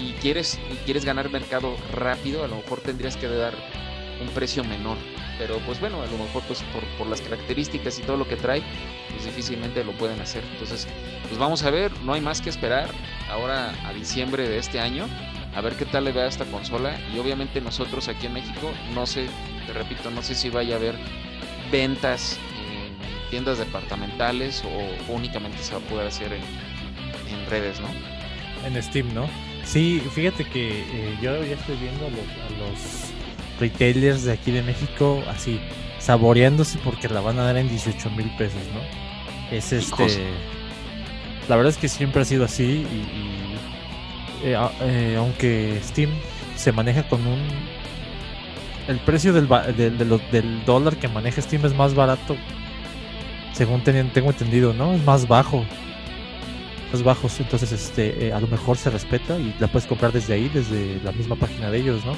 y 0.00 0.12
quieres, 0.12 0.58
y 0.72 0.76
quieres 0.86 1.04
ganar 1.04 1.28
mercado 1.30 1.76
rápido, 1.92 2.44
a 2.44 2.48
lo 2.48 2.56
mejor 2.56 2.80
tendrías 2.80 3.18
que 3.18 3.26
dar 3.26 3.54
un 4.22 4.28
precio 4.28 4.64
menor 4.64 4.96
pero 5.38 5.58
pues 5.60 5.80
bueno, 5.80 6.02
a 6.02 6.06
lo 6.06 6.18
mejor 6.18 6.42
pues 6.42 6.62
por, 6.72 6.84
por, 6.98 7.06
las 7.06 7.20
características 7.20 7.98
y 7.98 8.02
todo 8.02 8.16
lo 8.16 8.26
que 8.26 8.36
trae, 8.36 8.62
pues 9.10 9.24
difícilmente 9.24 9.84
lo 9.84 9.92
pueden 9.92 10.20
hacer. 10.20 10.42
Entonces, 10.52 10.86
pues 11.28 11.38
vamos 11.38 11.62
a 11.62 11.70
ver, 11.70 11.92
no 12.02 12.12
hay 12.12 12.20
más 12.20 12.40
que 12.40 12.50
esperar 12.50 12.90
ahora 13.30 13.72
a 13.86 13.92
diciembre 13.92 14.48
de 14.48 14.58
este 14.58 14.80
año, 14.80 15.06
a 15.54 15.60
ver 15.60 15.74
qué 15.76 15.84
tal 15.84 16.04
le 16.04 16.12
va 16.12 16.22
a 16.22 16.26
esta 16.26 16.44
consola 16.46 16.98
y 17.14 17.18
obviamente 17.18 17.60
nosotros 17.60 18.08
aquí 18.08 18.26
en 18.26 18.34
México, 18.34 18.70
no 18.94 19.06
sé, 19.06 19.26
te 19.66 19.72
repito, 19.72 20.10
no 20.10 20.22
sé 20.22 20.34
si 20.34 20.50
vaya 20.50 20.74
a 20.74 20.78
haber 20.78 20.96
ventas 21.70 22.38
en 22.60 23.30
tiendas 23.30 23.58
departamentales 23.58 24.64
o 24.64 25.12
únicamente 25.12 25.58
se 25.58 25.72
va 25.72 25.78
a 25.78 25.88
poder 25.88 26.06
hacer 26.08 26.32
en, 26.32 26.42
en 27.32 27.50
redes, 27.50 27.80
¿no? 27.80 27.88
En 28.66 28.82
Steam, 28.82 29.12
¿no? 29.14 29.28
Sí, 29.64 30.02
fíjate 30.14 30.44
que 30.44 30.80
eh, 30.80 31.18
yo 31.20 31.44
ya 31.44 31.54
estoy 31.54 31.76
viendo 31.76 32.06
a 32.06 32.10
los 32.10 33.12
retailers 33.60 34.24
de 34.24 34.32
aquí 34.32 34.50
de 34.50 34.62
México 34.62 35.22
así 35.28 35.60
saboreándose 35.98 36.78
porque 36.82 37.08
la 37.08 37.20
van 37.20 37.38
a 37.38 37.44
dar 37.44 37.56
en 37.56 37.68
18 37.68 38.10
mil 38.10 38.30
pesos, 38.36 38.60
¿no? 38.72 38.80
Es 39.54 39.72
este. 39.72 40.06
La 41.48 41.56
verdad 41.56 41.70
es 41.70 41.78
que 41.78 41.88
siempre 41.88 42.22
ha 42.22 42.24
sido 42.24 42.44
así 42.44 42.86
y, 42.90 44.46
eh, 44.46 44.56
eh, 44.82 45.16
aunque 45.18 45.80
Steam 45.82 46.10
se 46.56 46.72
maneja 46.72 47.08
con 47.08 47.26
un. 47.26 47.40
El 48.86 48.98
precio 49.00 49.32
del, 49.34 49.48
del, 49.76 50.64
dólar 50.64 50.96
que 50.96 51.08
maneja 51.08 51.42
Steam 51.42 51.64
es 51.66 51.74
más 51.74 51.94
barato, 51.94 52.36
según 53.52 53.82
tengo 53.82 54.30
entendido, 54.30 54.72
¿no? 54.72 54.94
Es 54.94 55.04
más 55.04 55.28
bajo. 55.28 55.64
Más 56.90 57.02
bajos, 57.02 57.38
entonces 57.38 57.70
este, 57.70 58.28
eh, 58.28 58.32
a 58.32 58.40
lo 58.40 58.46
mejor 58.46 58.78
se 58.78 58.88
respeta 58.88 59.38
y 59.38 59.54
la 59.58 59.66
puedes 59.68 59.86
comprar 59.86 60.10
desde 60.10 60.32
ahí, 60.32 60.48
desde 60.48 60.98
la 61.04 61.12
misma 61.12 61.36
página 61.36 61.70
de 61.70 61.76
ellos, 61.76 62.02
¿no? 62.06 62.12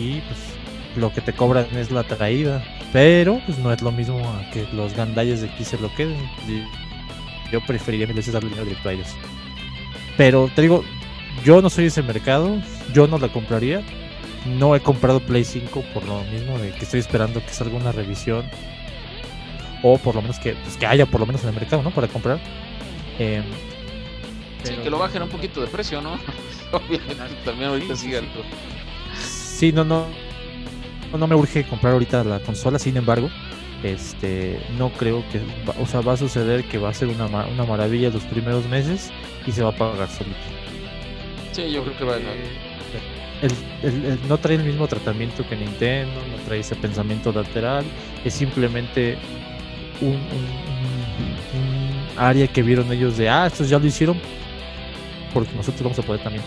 Y 0.00 0.20
pues 0.20 0.57
lo 0.98 1.12
que 1.12 1.20
te 1.20 1.32
cobran 1.32 1.66
es 1.76 1.90
la 1.90 2.04
traída, 2.04 2.62
pero 2.92 3.40
pues 3.46 3.58
no 3.58 3.72
es 3.72 3.80
lo 3.82 3.92
mismo 3.92 4.18
a 4.28 4.50
que 4.50 4.66
los 4.72 4.94
gandalles 4.94 5.40
de 5.40 5.48
aquí 5.48 5.64
se 5.64 5.78
lo 5.78 5.94
queden. 5.94 6.16
Yo 7.52 7.64
preferiría 7.64 8.06
mil 8.06 8.16
veces 8.16 8.34
darle 8.34 8.50
dinero 8.50 8.66
directo 8.66 8.88
a 8.88 8.92
ellos. 8.92 9.08
Pero 10.16 10.50
te 10.54 10.62
digo, 10.62 10.84
yo 11.44 11.62
no 11.62 11.70
soy 11.70 11.86
ese 11.86 12.02
mercado, 12.02 12.60
yo 12.92 13.06
no 13.06 13.18
la 13.18 13.28
compraría. 13.28 13.82
No 14.46 14.74
he 14.76 14.80
comprado 14.80 15.20
Play 15.20 15.44
5 15.44 15.84
por 15.92 16.06
lo 16.06 16.22
mismo 16.24 16.58
de 16.58 16.72
que 16.72 16.84
estoy 16.84 17.00
esperando 17.00 17.44
que 17.44 17.50
salga 17.50 17.76
una 17.76 17.92
revisión. 17.92 18.44
O 19.82 19.96
por 19.98 20.14
lo 20.14 20.22
menos 20.22 20.38
que, 20.38 20.54
pues, 20.54 20.76
que 20.76 20.86
haya 20.86 21.06
por 21.06 21.20
lo 21.20 21.26
menos 21.26 21.42
en 21.42 21.50
el 21.50 21.54
mercado, 21.54 21.82
¿no? 21.82 21.90
Para 21.90 22.08
comprar. 22.08 22.40
Eh, 23.18 23.42
sí, 24.64 24.74
que 24.82 24.90
lo 24.90 24.98
bajen 24.98 25.22
un 25.22 25.28
poquito 25.28 25.60
de 25.60 25.68
precio, 25.68 26.00
¿no? 26.00 26.18
también 27.44 27.70
ahorita 27.70 27.94
sigue 27.94 28.18
alto. 28.18 28.42
Sí, 29.16 29.72
no, 29.72 29.84
no 29.84 30.27
no 31.12 31.26
me 31.26 31.34
urge 31.34 31.64
comprar 31.64 31.94
ahorita 31.94 32.24
la 32.24 32.40
consola, 32.40 32.78
sin 32.78 32.96
embargo, 32.96 33.30
este 33.82 34.58
no 34.76 34.90
creo 34.90 35.24
que 35.30 35.40
o 35.80 35.86
sea 35.86 36.00
va 36.00 36.14
a 36.14 36.16
suceder 36.16 36.64
que 36.64 36.78
va 36.78 36.88
a 36.88 36.94
ser 36.94 37.08
una, 37.08 37.26
una 37.26 37.64
maravilla 37.64 38.10
los 38.10 38.24
primeros 38.24 38.66
meses 38.68 39.10
y 39.46 39.52
se 39.52 39.62
va 39.62 39.70
a 39.70 39.76
pagar 39.76 40.08
solito. 40.08 40.36
Sí 41.52 41.70
yo 41.70 41.84
creo 41.84 41.96
que 41.96 42.04
va 42.04 42.14
a 42.14 42.18
el, 43.42 44.18
no 44.28 44.38
trae 44.38 44.56
el 44.56 44.64
mismo 44.64 44.88
tratamiento 44.88 45.46
que 45.48 45.56
Nintendo 45.56 46.20
no 46.28 46.36
trae 46.44 46.60
ese 46.60 46.74
pensamiento 46.74 47.32
lateral 47.32 47.84
es 48.24 48.34
simplemente 48.34 49.16
un, 50.00 50.14
un, 50.14 50.68
área 52.16 52.48
que 52.48 52.62
vieron 52.62 52.92
ellos 52.92 53.16
de 53.16 53.28
ah 53.28 53.46
estos 53.46 53.68
ya 53.68 53.78
lo 53.78 53.86
hicieron 53.86 54.20
porque 55.32 55.54
nosotros 55.54 55.82
vamos 55.84 55.98
a 56.00 56.02
poder 56.02 56.20
también 56.20 56.42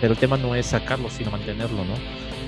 pero 0.00 0.12
el 0.12 0.18
tema 0.18 0.36
no 0.36 0.54
es 0.54 0.66
sacarlo 0.66 1.10
sino 1.10 1.32
mantenerlo 1.32 1.84
no 1.84 1.94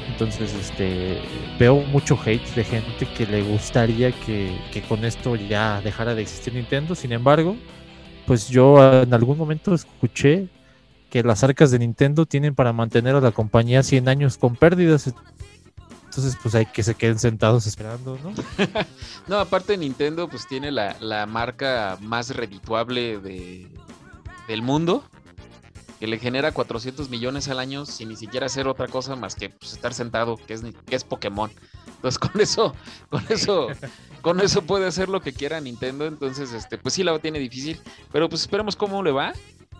entonces, 0.08 0.54
este, 0.54 1.20
veo 1.58 1.76
mucho 1.76 2.18
hate 2.24 2.54
de 2.54 2.64
gente 2.64 3.06
que 3.16 3.26
le 3.26 3.42
gustaría 3.42 4.10
que, 4.12 4.56
con 4.88 5.04
esto 5.04 5.36
ya 5.36 5.80
dejara 5.82 6.14
de 6.14 6.22
existir 6.22 6.54
Nintendo. 6.54 6.94
Sin 6.94 7.12
embargo, 7.12 7.56
pues 8.26 8.48
yo 8.48 9.02
en 9.02 9.12
algún 9.12 9.36
momento 9.36 9.74
escuché 9.74 10.48
que 11.10 11.22
las 11.22 11.44
arcas 11.44 11.70
de 11.70 11.78
Nintendo 11.78 12.26
tienen 12.26 12.54
para 12.54 12.72
mantener 12.72 13.14
a 13.14 13.20
la 13.20 13.30
compañía 13.30 13.82
100 13.82 14.08
años 14.08 14.38
con 14.38 14.56
pérdidas. 14.56 15.12
Entonces, 16.04 16.36
pues 16.42 16.54
hay 16.54 16.66
que 16.66 16.82
se 16.82 16.94
queden 16.94 17.18
sentados 17.18 17.66
esperando, 17.66 18.18
¿no? 18.24 18.32
no, 19.28 19.38
aparte 19.38 19.76
Nintendo, 19.76 20.28
pues 20.28 20.48
tiene 20.48 20.72
la, 20.72 20.96
la 21.00 21.26
marca 21.26 21.98
más 22.00 22.34
redituable 22.34 23.18
de, 23.18 23.68
del 24.48 24.62
mundo 24.62 25.04
que 25.98 26.06
le 26.06 26.18
genera 26.18 26.52
400 26.52 27.10
millones 27.10 27.48
al 27.48 27.58
año 27.58 27.84
sin 27.86 28.08
ni 28.08 28.16
siquiera 28.16 28.46
hacer 28.46 28.68
otra 28.68 28.86
cosa 28.88 29.16
más 29.16 29.34
que 29.34 29.50
pues, 29.50 29.72
estar 29.72 29.94
sentado, 29.94 30.36
que 30.36 30.54
es, 30.54 30.62
que 30.86 30.96
es 30.96 31.04
Pokémon. 31.04 31.50
Entonces 31.96 32.18
con 32.30 32.40
eso, 32.40 32.74
con 33.10 33.24
eso, 33.28 33.68
con 34.22 34.40
eso 34.40 34.62
puede 34.62 34.86
hacer 34.86 35.08
lo 35.08 35.20
que 35.20 35.32
quiera 35.32 35.60
Nintendo. 35.60 36.06
Entonces, 36.06 36.52
este, 36.52 36.78
pues 36.78 36.94
sí 36.94 37.02
la 37.02 37.18
tiene 37.18 37.38
difícil, 37.38 37.80
pero 38.12 38.28
pues 38.28 38.42
esperemos 38.42 38.76
cómo 38.76 39.02
le 39.02 39.10
va. 39.10 39.32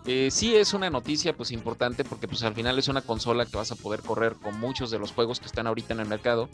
Eh, 0.07 0.31
sí 0.31 0.57
es 0.57 0.73
una 0.73 0.89
noticia 0.89 1.37
pues 1.37 1.51
importante 1.51 2.03
porque 2.03 2.27
pues 2.27 2.43
al 2.43 2.55
final 2.55 2.79
es 2.79 2.89
una 2.89 3.03
consola 3.03 3.45
que 3.45 3.57
vas 3.57 3.73
a 3.73 3.77
poder 3.77 4.01
correr 4.01 4.37
con 4.37 4.59
muchos 4.59 4.91
de 4.91 4.99
los 4.99 5.13
juegos 5.13 5.39
que 5.39 5.47
están 5.47 5.67
ahorita 5.67 5.93
en 5.93 6.01
el 6.01 6.09
mercado, 6.09 6.49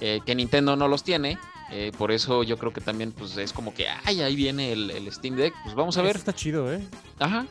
eh, 0.00 0.20
que 0.26 0.34
Nintendo 0.34 0.74
no 0.74 0.88
los 0.88 1.04
tiene, 1.04 1.38
eh, 1.70 1.92
por 1.96 2.10
eso 2.10 2.42
yo 2.42 2.56
creo 2.56 2.72
que 2.72 2.80
también 2.80 3.12
pues 3.12 3.36
es 3.36 3.52
como 3.52 3.72
que, 3.72 3.86
ay, 4.04 4.22
ahí 4.22 4.34
viene 4.34 4.72
el, 4.72 4.90
el 4.90 5.12
Steam 5.12 5.36
Deck, 5.36 5.54
pues 5.62 5.76
vamos 5.76 5.96
a 5.96 6.02
ver. 6.02 6.16
está 6.16 6.34
chido, 6.34 6.72
¿eh? 6.72 6.80
Ajá, 7.20 7.46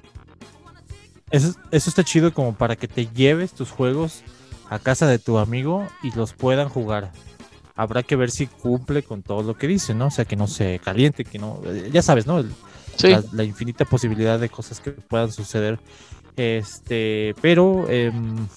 eso, 1.31 1.55
está 1.71 2.03
chido 2.03 2.33
como 2.33 2.55
para 2.55 2.75
que 2.75 2.87
te 2.87 3.07
lleves 3.07 3.53
tus 3.53 3.71
juegos 3.71 4.23
a 4.69 4.79
casa 4.79 5.07
de 5.07 5.19
tu 5.19 5.37
amigo 5.37 5.87
y 6.03 6.11
los 6.11 6.33
puedan 6.33 6.69
jugar. 6.69 7.11
Habrá 7.75 8.03
que 8.03 8.15
ver 8.15 8.31
si 8.31 8.47
cumple 8.47 9.03
con 9.03 9.21
todo 9.21 9.43
lo 9.43 9.55
que 9.55 9.67
dice, 9.67 9.93
¿no? 9.93 10.07
O 10.07 10.11
sea, 10.11 10.25
que 10.25 10.35
no 10.35 10.47
se 10.47 10.79
caliente, 10.79 11.25
que 11.25 11.37
no... 11.37 11.61
Eh, 11.65 11.89
ya 11.91 12.01
sabes, 12.01 12.25
¿no? 12.25 12.43
la, 13.33 13.43
infinita 13.43 13.85
posibilidad 13.85 14.39
de 14.39 14.49
cosas 14.49 14.79
que 14.79 14.91
puedan 14.91 15.31
suceder. 15.31 15.79
Este, 16.35 17.35
pero... 17.41 17.87
Em, 17.89 18.47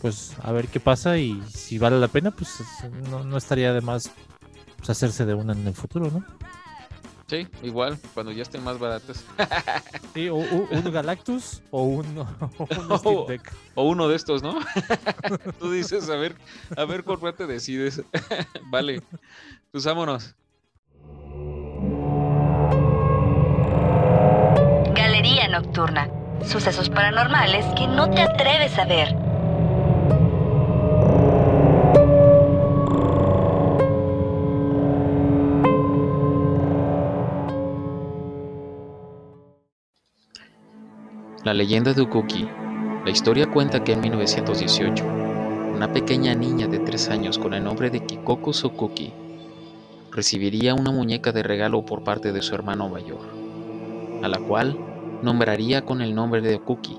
pues 0.00 0.34
a 0.42 0.52
ver 0.52 0.68
qué 0.68 0.78
pasa 0.78 1.18
y 1.18 1.42
si 1.48 1.78
vale 1.78 1.98
la 1.98 2.08
pena, 2.08 2.30
pues 2.30 2.50
no, 3.10 3.24
no 3.24 3.36
estaría 3.36 3.72
de 3.72 3.80
más 3.80 4.10
pues, 4.76 4.90
hacerse 4.90 5.24
de 5.24 5.34
una 5.34 5.52
en 5.52 5.66
el 5.66 5.74
futuro, 5.74 6.10
¿no? 6.10 6.24
Sí, 7.28 7.46
igual, 7.62 7.98
cuando 8.14 8.30
ya 8.30 8.42
estén 8.42 8.62
más 8.62 8.78
baratas. 8.78 9.24
Sí, 10.14 10.28
o, 10.30 10.36
o- 10.36 10.68
un 10.70 10.90
Galactus 10.92 11.60
o 11.70 11.82
un, 11.82 12.06
un 12.18 12.92
O- 12.92 12.98
Steam 12.98 13.26
Deck. 13.26 13.52
O 13.74 13.82
uno 13.88 14.08
de 14.08 14.16
estos, 14.16 14.42
¿no? 14.42 14.54
Tú 15.58 15.70
dices, 15.70 16.08
a 16.08 16.16
ver, 16.16 16.36
a 16.76 16.84
ver 16.86 17.04
por 17.04 17.18
cuál 17.20 17.34
te 17.34 17.46
decides. 17.46 18.02
vale, 18.70 19.02
pues 19.72 19.84
vámonos. 19.84 20.34
Galería 24.94 25.48
Nocturna. 25.48 26.08
Sucesos 26.44 26.88
paranormales 26.90 27.66
que 27.76 27.86
no 27.86 28.08
te 28.10 28.22
atreves 28.22 28.78
a 28.78 28.84
ver. 28.86 29.14
La 41.46 41.54
leyenda 41.54 41.94
de 41.94 42.02
Ukuki. 42.02 42.48
La 43.04 43.10
historia 43.12 43.46
cuenta 43.46 43.84
que 43.84 43.92
en 43.92 44.00
1918, 44.00 45.04
una 45.76 45.92
pequeña 45.92 46.34
niña 46.34 46.66
de 46.66 46.80
3 46.80 47.08
años 47.10 47.38
con 47.38 47.54
el 47.54 47.62
nombre 47.62 47.88
de 47.88 48.00
Kikoko 48.00 48.52
Sokuki 48.52 49.12
recibiría 50.10 50.74
una 50.74 50.90
muñeca 50.90 51.30
de 51.30 51.44
regalo 51.44 51.86
por 51.86 52.02
parte 52.02 52.32
de 52.32 52.42
su 52.42 52.52
hermano 52.56 52.88
mayor, 52.88 53.20
a 54.24 54.26
la 54.26 54.40
cual 54.40 54.76
nombraría 55.22 55.84
con 55.84 56.02
el 56.02 56.16
nombre 56.16 56.40
de 56.40 56.56
Okuki. 56.56 56.98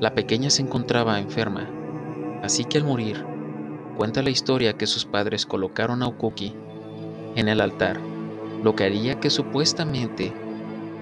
La 0.00 0.14
pequeña 0.14 0.48
se 0.48 0.62
encontraba 0.62 1.20
enferma, 1.20 1.68
así 2.42 2.64
que 2.64 2.78
al 2.78 2.84
morir, 2.84 3.22
cuenta 3.98 4.22
la 4.22 4.30
historia 4.30 4.78
que 4.78 4.86
sus 4.86 5.04
padres 5.04 5.44
colocaron 5.44 6.02
a 6.02 6.06
Okuki 6.06 6.54
en 7.36 7.48
el 7.48 7.60
altar, 7.60 8.00
lo 8.64 8.74
que 8.74 8.84
haría 8.84 9.20
que 9.20 9.28
supuestamente 9.28 10.32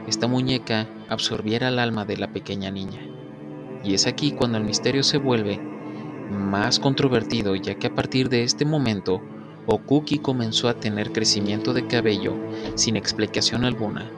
esta 0.09 0.27
muñeca 0.27 0.89
absorbiera 1.09 1.69
el 1.69 1.79
alma 1.79 2.05
de 2.05 2.17
la 2.17 2.33
pequeña 2.33 2.71
niña. 2.71 3.01
Y 3.85 3.95
es 3.95 4.07
aquí 4.07 4.33
cuando 4.33 4.59
el 4.59 4.65
misterio 4.65 5.03
se 5.03 5.19
vuelve 5.19 5.61
más 6.31 6.79
controvertido, 6.79 7.55
ya 7.55 7.75
que 7.75 7.89
a 7.89 7.95
partir 7.95 8.29
de 8.29 8.43
este 8.43 8.65
momento, 8.65 9.21
Okuki 9.67 10.19
comenzó 10.19 10.69
a 10.69 10.75
tener 10.75 11.13
crecimiento 11.13 11.75
de 11.75 11.87
cabello 11.87 12.35
sin 12.75 12.97
explicación 12.97 13.65
alguna. 13.65 14.11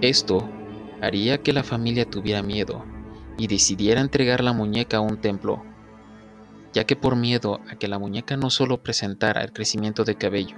Esto 0.00 0.48
haría 1.02 1.42
que 1.42 1.52
la 1.52 1.62
familia 1.62 2.08
tuviera 2.08 2.42
miedo 2.42 2.84
y 3.36 3.46
decidiera 3.46 4.00
entregar 4.00 4.42
la 4.42 4.52
muñeca 4.52 4.98
a 4.98 5.00
un 5.00 5.18
templo, 5.18 5.62
ya 6.72 6.84
que 6.84 6.96
por 6.96 7.16
miedo 7.16 7.60
a 7.70 7.76
que 7.76 7.88
la 7.88 7.98
muñeca 7.98 8.36
no 8.36 8.48
solo 8.48 8.82
presentara 8.82 9.42
el 9.42 9.52
crecimiento 9.52 10.04
de 10.04 10.14
cabello, 10.14 10.56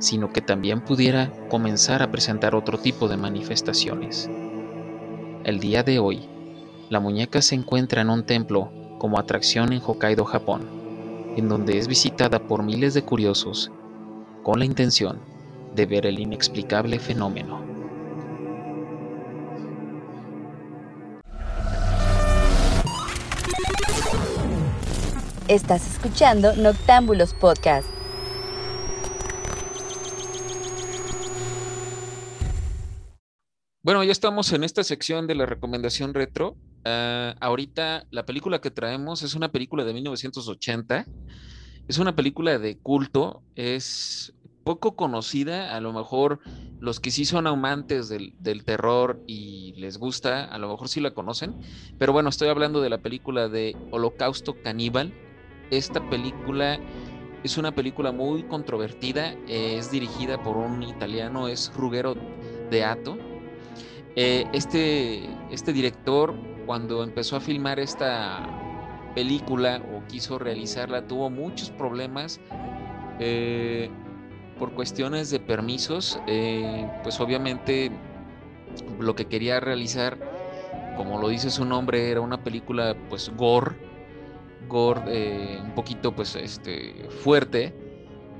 sino 0.00 0.32
que 0.32 0.40
también 0.40 0.80
pudiera 0.80 1.30
comenzar 1.48 2.02
a 2.02 2.10
presentar 2.10 2.54
otro 2.56 2.78
tipo 2.78 3.06
de 3.06 3.16
manifestaciones. 3.16 4.28
El 5.44 5.60
día 5.60 5.82
de 5.82 5.98
hoy, 5.98 6.28
la 6.88 7.00
muñeca 7.00 7.40
se 7.42 7.54
encuentra 7.54 8.00
en 8.00 8.10
un 8.10 8.24
templo 8.24 8.72
como 8.98 9.18
atracción 9.18 9.72
en 9.72 9.80
Hokkaido, 9.80 10.24
Japón, 10.24 10.68
en 11.36 11.48
donde 11.48 11.78
es 11.78 11.86
visitada 11.86 12.40
por 12.40 12.64
miles 12.64 12.94
de 12.94 13.02
curiosos 13.02 13.70
con 14.42 14.58
la 14.58 14.64
intención 14.64 15.20
de 15.74 15.86
ver 15.86 16.06
el 16.06 16.18
inexplicable 16.18 16.98
fenómeno. 16.98 17.60
Estás 25.46 25.84
escuchando 25.90 26.54
Noctámbulos 26.54 27.34
Podcast. 27.34 27.99
Bueno, 33.82 34.04
ya 34.04 34.12
estamos 34.12 34.52
en 34.52 34.62
esta 34.62 34.84
sección 34.84 35.26
de 35.26 35.34
la 35.34 35.46
recomendación 35.46 36.12
retro. 36.12 36.54
Ah, 36.84 37.34
ahorita 37.40 38.06
la 38.10 38.26
película 38.26 38.60
que 38.60 38.70
traemos 38.70 39.22
es 39.22 39.34
una 39.34 39.50
película 39.52 39.84
de 39.84 39.94
1980. 39.94 41.06
Es 41.88 41.96
una 41.96 42.14
película 42.14 42.58
de 42.58 42.76
culto. 42.76 43.42
Es 43.56 44.34
poco 44.64 44.96
conocida. 44.96 45.74
A 45.74 45.80
lo 45.80 45.94
mejor 45.94 46.40
los 46.78 47.00
que 47.00 47.10
sí 47.10 47.24
son 47.24 47.46
amantes 47.46 48.10
del, 48.10 48.34
del 48.38 48.64
terror 48.64 49.24
y 49.26 49.72
les 49.78 49.96
gusta, 49.96 50.44
a 50.44 50.58
lo 50.58 50.68
mejor 50.68 50.90
sí 50.90 51.00
la 51.00 51.12
conocen. 51.12 51.54
Pero 51.98 52.12
bueno, 52.12 52.28
estoy 52.28 52.48
hablando 52.48 52.82
de 52.82 52.90
la 52.90 52.98
película 52.98 53.48
de 53.48 53.74
Holocausto 53.92 54.60
Caníbal. 54.62 55.14
Esta 55.70 56.06
película 56.10 56.78
es 57.44 57.56
una 57.56 57.74
película 57.74 58.12
muy 58.12 58.42
controvertida. 58.42 59.32
es 59.48 59.90
dirigida 59.90 60.42
por 60.42 60.58
un 60.58 60.82
italiano, 60.82 61.48
es 61.48 61.72
Ruggero 61.74 62.14
Deato. 62.70 63.29
Eh, 64.16 64.46
este, 64.52 65.22
este 65.50 65.72
director, 65.72 66.34
cuando 66.66 67.04
empezó 67.04 67.36
a 67.36 67.40
filmar 67.40 67.78
esta 67.78 68.48
película 69.14 69.82
o 69.94 70.06
quiso 70.08 70.38
realizarla, 70.38 71.06
tuvo 71.06 71.30
muchos 71.30 71.70
problemas 71.70 72.40
eh, 73.20 73.88
por 74.58 74.72
cuestiones 74.72 75.30
de 75.30 75.40
permisos. 75.40 76.20
eh, 76.26 76.88
pues 77.02 77.20
obviamente 77.20 77.90
lo 78.98 79.14
que 79.14 79.26
quería 79.26 79.60
realizar, 79.60 80.18
como 80.96 81.18
lo 81.18 81.28
dice 81.28 81.50
su 81.50 81.64
nombre, 81.64 82.10
era 82.10 82.20
una 82.20 82.42
película 82.42 82.96
pues 83.08 83.32
gore, 83.36 83.76
gore 84.68 85.60
un 85.62 85.72
poquito 85.74 86.14
pues 86.14 86.34
este 86.36 87.08
fuerte. 87.22 87.74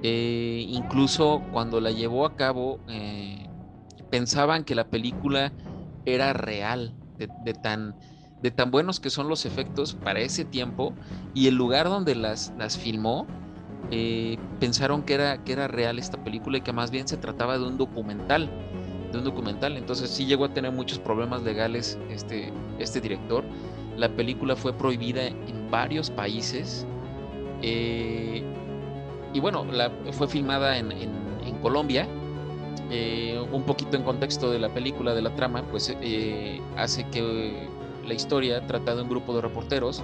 Incluso 0.02 1.42
cuando 1.52 1.80
la 1.80 1.90
llevó 1.90 2.24
a 2.26 2.34
cabo, 2.36 2.80
pensaban 4.10 4.64
que 4.64 4.74
la 4.76 4.88
película 4.90 5.54
era 6.04 6.32
real, 6.34 6.98
de, 7.16 7.54
tan, 7.54 7.98
de 8.40 8.50
tan 8.52 8.70
buenos 8.70 9.00
que 9.00 9.10
son 9.10 9.28
los 9.28 9.46
efectos 9.46 9.94
para 9.94 10.20
ese 10.20 10.44
tiempo 10.46 10.98
y 11.32 11.48
el 11.48 11.54
lugar 11.56 11.88
donde 11.88 12.14
las, 12.16 12.52
las 12.56 12.78
filmó, 12.78 13.32
eh, 13.90 14.44
pensaron 14.58 15.04
que 15.04 15.14
era, 15.14 15.38
que 15.44 15.52
era 15.52 15.68
real 15.68 15.98
esta 15.98 16.18
película 16.18 16.58
y 16.58 16.62
que 16.62 16.72
más 16.72 16.90
bien 16.90 17.06
se 17.08 17.18
trataba 17.18 17.58
de 17.58 17.66
un 17.66 17.76
documental, 17.78 18.54
de 19.10 19.18
un 19.18 19.24
documental. 19.24 19.76
Entonces 19.76 20.10
sí 20.10 20.26
llegó 20.26 20.44
a 20.46 20.52
tener 20.52 20.72
muchos 20.72 21.00
problemas 21.00 21.42
legales 21.42 22.00
este, 22.08 22.62
este 22.76 23.00
director. 23.00 23.50
La 23.94 24.16
película 24.16 24.56
fue 24.56 24.76
prohibida 24.76 25.26
en 25.26 25.70
varios 25.70 26.10
países. 26.10 26.88
eh, 27.60 28.54
y 29.32 29.40
bueno, 29.40 29.66
la, 29.66 29.98
fue 30.12 30.28
filmada 30.28 30.78
en, 30.78 30.92
en 30.92 31.58
Colombia. 31.60 32.14
Eh, 32.90 33.40
un 33.52 33.62
poquito 33.62 33.96
en 33.96 34.02
contexto 34.02 34.50
de 34.50 34.58
la 34.58 34.68
película, 34.68 35.14
de 35.14 35.22
la 35.22 35.34
trama, 35.34 35.62
pues 35.70 35.94
eh, 36.00 36.60
hace 36.76 37.04
que 37.04 37.68
la 38.06 38.14
historia 38.14 38.66
trata 38.66 38.94
de 38.94 39.02
un 39.02 39.08
grupo 39.08 39.34
de 39.34 39.42
reporteros 39.42 40.02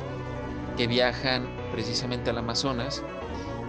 que 0.76 0.86
viajan 0.86 1.48
precisamente 1.72 2.30
al 2.30 2.38
Amazonas, 2.38 3.02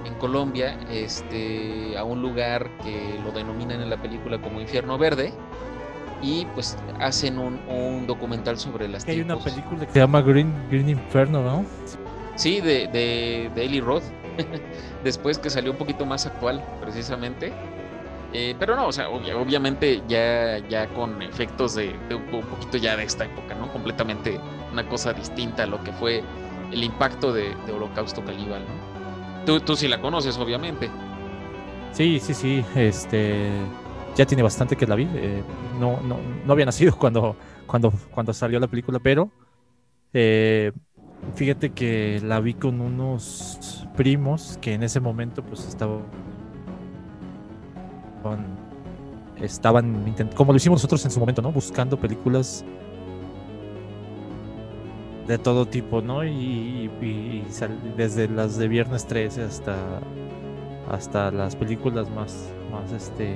en 0.05 0.13
Colombia, 0.15 0.77
este, 0.89 1.97
a 1.97 2.03
un 2.03 2.21
lugar 2.21 2.69
que 2.83 3.19
lo 3.23 3.31
denominan 3.31 3.81
en 3.81 3.89
la 3.89 3.97
película 3.97 4.39
como 4.39 4.61
Infierno 4.61 4.97
Verde, 4.97 5.33
y 6.21 6.45
pues 6.53 6.77
hacen 6.99 7.37
un, 7.39 7.59
un 7.67 8.07
documental 8.07 8.57
sobre 8.57 8.87
las 8.87 9.05
Que 9.05 9.11
hay 9.11 9.21
una 9.21 9.37
película 9.37 9.85
que 9.85 9.91
se 9.91 9.99
llama 9.99 10.21
Green, 10.21 10.53
Green 10.69 10.89
Inferno, 10.89 11.41
¿no? 11.41 11.65
Sí, 12.35 12.61
de, 12.61 12.87
de, 12.87 13.51
de 13.53 13.65
Eli 13.65 13.81
Roth. 13.81 14.03
Después 15.03 15.39
que 15.39 15.49
salió 15.49 15.71
un 15.71 15.77
poquito 15.77 16.05
más 16.05 16.25
actual, 16.25 16.63
precisamente. 16.81 17.51
Eh, 18.33 18.55
pero 18.59 18.75
no, 18.75 18.87
o 18.87 18.91
sea, 18.91 19.09
obvia- 19.09 19.37
obviamente 19.37 20.03
ya, 20.07 20.57
ya 20.67 20.87
con 20.93 21.21
efectos 21.21 21.75
de, 21.75 21.95
un 22.13 22.23
po- 22.29 22.37
un 22.37 22.45
poquito 22.45 22.77
ya 22.77 22.97
de 22.97 23.03
esta 23.03 23.25
época, 23.25 23.55
¿no? 23.55 23.71
Completamente 23.71 24.39
una 24.71 24.87
cosa 24.87 25.13
distinta 25.13 25.63
a 25.63 25.67
lo 25.67 25.81
que 25.83 25.93
fue 25.93 26.23
el 26.71 26.83
impacto 26.83 27.31
de, 27.31 27.55
Holocausto 27.71 28.23
Caníbal, 28.25 28.63
¿no? 28.67 29.45
Tú, 29.45 29.61
tú 29.61 29.75
sí 29.77 29.87
la 29.87 30.01
conoces, 30.01 30.37
obviamente. 30.37 30.89
Sí, 31.91 32.19
sí, 32.19 32.33
sí. 32.33 32.65
Este 32.75 33.49
ya 34.15 34.25
tiene 34.25 34.43
bastante 34.43 34.75
que 34.75 34.87
la 34.87 34.95
vi. 34.95 35.07
eh, 35.15 35.43
no, 35.79 36.01
no, 36.01 36.19
no 36.45 36.53
había 36.53 36.65
nacido 36.65 36.95
cuando, 36.99 37.35
cuando, 37.65 37.91
cuando 38.11 38.33
salió 38.33 38.59
la 38.59 38.67
película, 38.67 38.99
pero 38.99 39.31
eh, 40.13 40.71
fíjate 41.35 41.71
que 41.73 42.21
la 42.23 42.39
vi 42.39 42.53
con 42.55 42.81
unos 42.81 43.87
primos 43.95 44.57
que 44.61 44.73
en 44.73 44.83
ese 44.83 44.99
momento 44.99 45.43
pues 45.43 45.67
estaban 45.67 46.03
estaban 49.41 50.15
como 50.35 50.51
lo 50.51 50.57
hicimos 50.57 50.79
nosotros 50.79 51.03
en 51.05 51.11
su 51.11 51.19
momento, 51.19 51.41
¿no? 51.41 51.51
Buscando 51.51 51.97
películas 51.97 52.63
de 55.27 55.37
todo 55.37 55.65
tipo, 55.65 56.01
¿no? 56.01 56.23
Y, 56.23 56.89
desde 57.97 58.27
las 58.29 58.57
de 58.57 58.67
Viernes 58.67 59.05
13 59.05 59.43
hasta 59.43 59.75
hasta 60.89 61.31
las 61.31 61.55
películas 61.55 62.09
más 62.09 62.49
más 62.71 62.91
este 62.93 63.35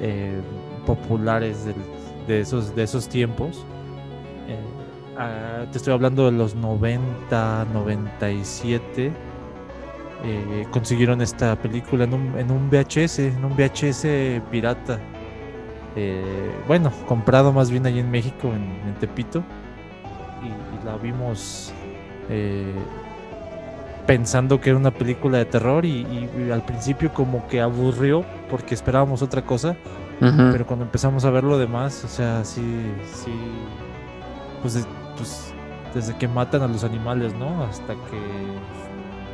eh, 0.00 0.40
populares 0.86 1.66
de 2.26 2.40
esos 2.40 2.74
de 2.74 2.82
esos 2.82 3.08
tiempos. 3.08 3.64
Eh, 4.48 4.58
ah, 5.18 5.66
te 5.70 5.78
estoy 5.78 5.92
hablando 5.92 6.26
de 6.26 6.32
los 6.32 6.54
90, 6.56 7.66
97, 7.72 9.12
eh, 10.22 10.66
consiguieron 10.70 11.22
esta 11.22 11.56
película 11.56 12.04
en 12.04 12.12
un, 12.12 12.38
en 12.38 12.50
un 12.50 12.68
VHS, 12.68 13.20
en 13.20 13.44
un 13.44 13.56
VHS 13.56 14.06
pirata. 14.50 14.98
Eh, 15.96 16.50
bueno, 16.68 16.92
comprado 17.06 17.52
más 17.52 17.70
bien 17.70 17.86
allí 17.86 18.00
en 18.00 18.10
México, 18.10 18.52
en, 18.52 18.94
Tepito. 19.00 19.42
Y, 20.42 20.84
la 20.84 20.96
vimos 20.96 21.72
eh, 22.28 22.72
pensando 24.06 24.60
que 24.60 24.70
era 24.70 24.78
una 24.78 24.90
película 24.90 25.38
de 25.38 25.44
terror 25.46 25.84
y, 25.84 26.28
al 26.52 26.64
principio 26.64 27.12
como 27.12 27.46
que 27.48 27.60
aburrió 27.60 28.24
porque 28.50 28.74
esperábamos 28.74 29.22
otra 29.22 29.42
cosa. 29.42 29.76
Pero 30.20 30.66
cuando 30.66 30.84
empezamos 30.84 31.24
a 31.24 31.30
ver 31.30 31.44
lo 31.44 31.56
demás, 31.56 32.04
o 32.04 32.08
sea, 32.08 32.44
sí, 32.44 32.60
sí, 33.14 33.32
pues, 34.60 34.86
pues 35.16 35.54
desde 35.94 36.14
que 36.18 36.28
matan 36.28 36.60
a 36.60 36.68
los 36.68 36.84
animales, 36.84 37.32
¿no? 37.34 37.64
Hasta 37.64 37.94
que 37.94 38.18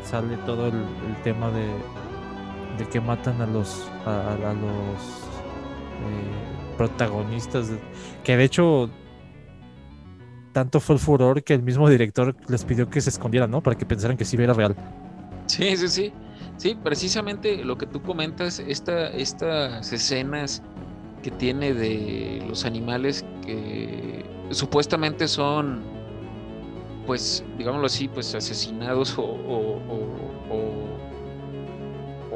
sale 0.09 0.37
todo 0.47 0.69
el, 0.69 0.85
tema 1.25 1.51
de, 1.51 1.67
de, 2.79 2.89
que 2.91 3.01
matan 3.01 3.41
a 3.43 3.47
los, 3.47 3.89
a, 4.05 4.37
los 4.55 5.03
eh, 6.03 6.77
protagonistas, 6.77 7.71
que 8.23 8.37
de 8.37 8.45
hecho 8.45 8.91
tanto 10.53 10.81
fue 10.81 10.95
el 10.95 11.01
furor 11.01 11.43
que 11.43 11.55
el 11.55 11.63
mismo 11.63 11.89
director 11.89 12.35
les 12.49 12.65
pidió 12.65 12.89
que 12.89 13.01
se 13.01 13.11
escondieran, 13.11 13.51
¿no? 13.51 13.63
Para 13.63 13.77
que 13.77 13.85
pensaran 13.85 14.17
que 14.17 14.25
sí 14.25 14.37
era 14.37 14.55
real. 14.55 14.75
Sí, 15.47 15.77
sí, 15.77 15.89
sí. 15.89 16.13
Sí, 16.57 16.75
precisamente 16.83 17.63
lo 17.63 17.77
que 17.77 17.87
tú 17.87 18.01
comentas, 18.01 18.59
esta, 18.61 19.09
estas 19.09 19.93
escenas 19.93 20.63
que 21.23 21.31
tiene 21.31 21.75
de 21.75 22.43
los 22.49 22.65
animales 22.65 23.25
que 23.45 24.25
supuestamente 24.51 25.29
son, 25.29 25.83
pues, 27.07 27.45
digámoslo 27.57 27.87
así, 27.87 28.09
pues 28.09 28.35
asesinados 28.35 29.17
o, 29.19 29.23
o, 29.23 29.81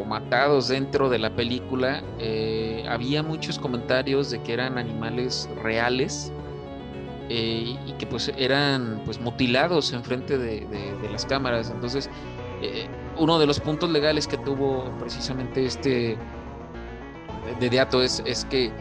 matados 0.06 0.66
dentro 0.68 1.08
de 1.08 1.20
la 1.20 1.30
película, 1.36 2.02
eh, 2.18 2.84
había 2.88 3.22
muchos 3.22 3.60
comentarios 3.60 4.30
de 4.30 4.42
que 4.42 4.52
eran 4.52 4.76
animales 4.76 5.48
reales 5.62 6.32
eh, 7.28 7.76
y 7.86 7.92
que 7.92 8.06
pues 8.06 8.32
eran 8.36 9.02
pues 9.04 9.20
mutilados 9.20 9.92
enfrente 9.92 10.36
de, 10.36 10.66
de, 10.66 11.08
las 11.12 11.24
cámaras. 11.26 11.70
Entonces, 11.70 12.10
eh, 12.60 12.88
uno 13.18 13.38
de 13.38 13.46
los 13.46 13.60
puntos 13.60 13.88
legales 13.88 14.26
que 14.26 14.36
tuvo 14.38 14.90
precisamente 14.98 15.64
este 15.64 16.18
de 17.60 17.70
Deato 17.70 18.02
es, 18.02 18.20
es 18.26 18.44
que 18.46 18.72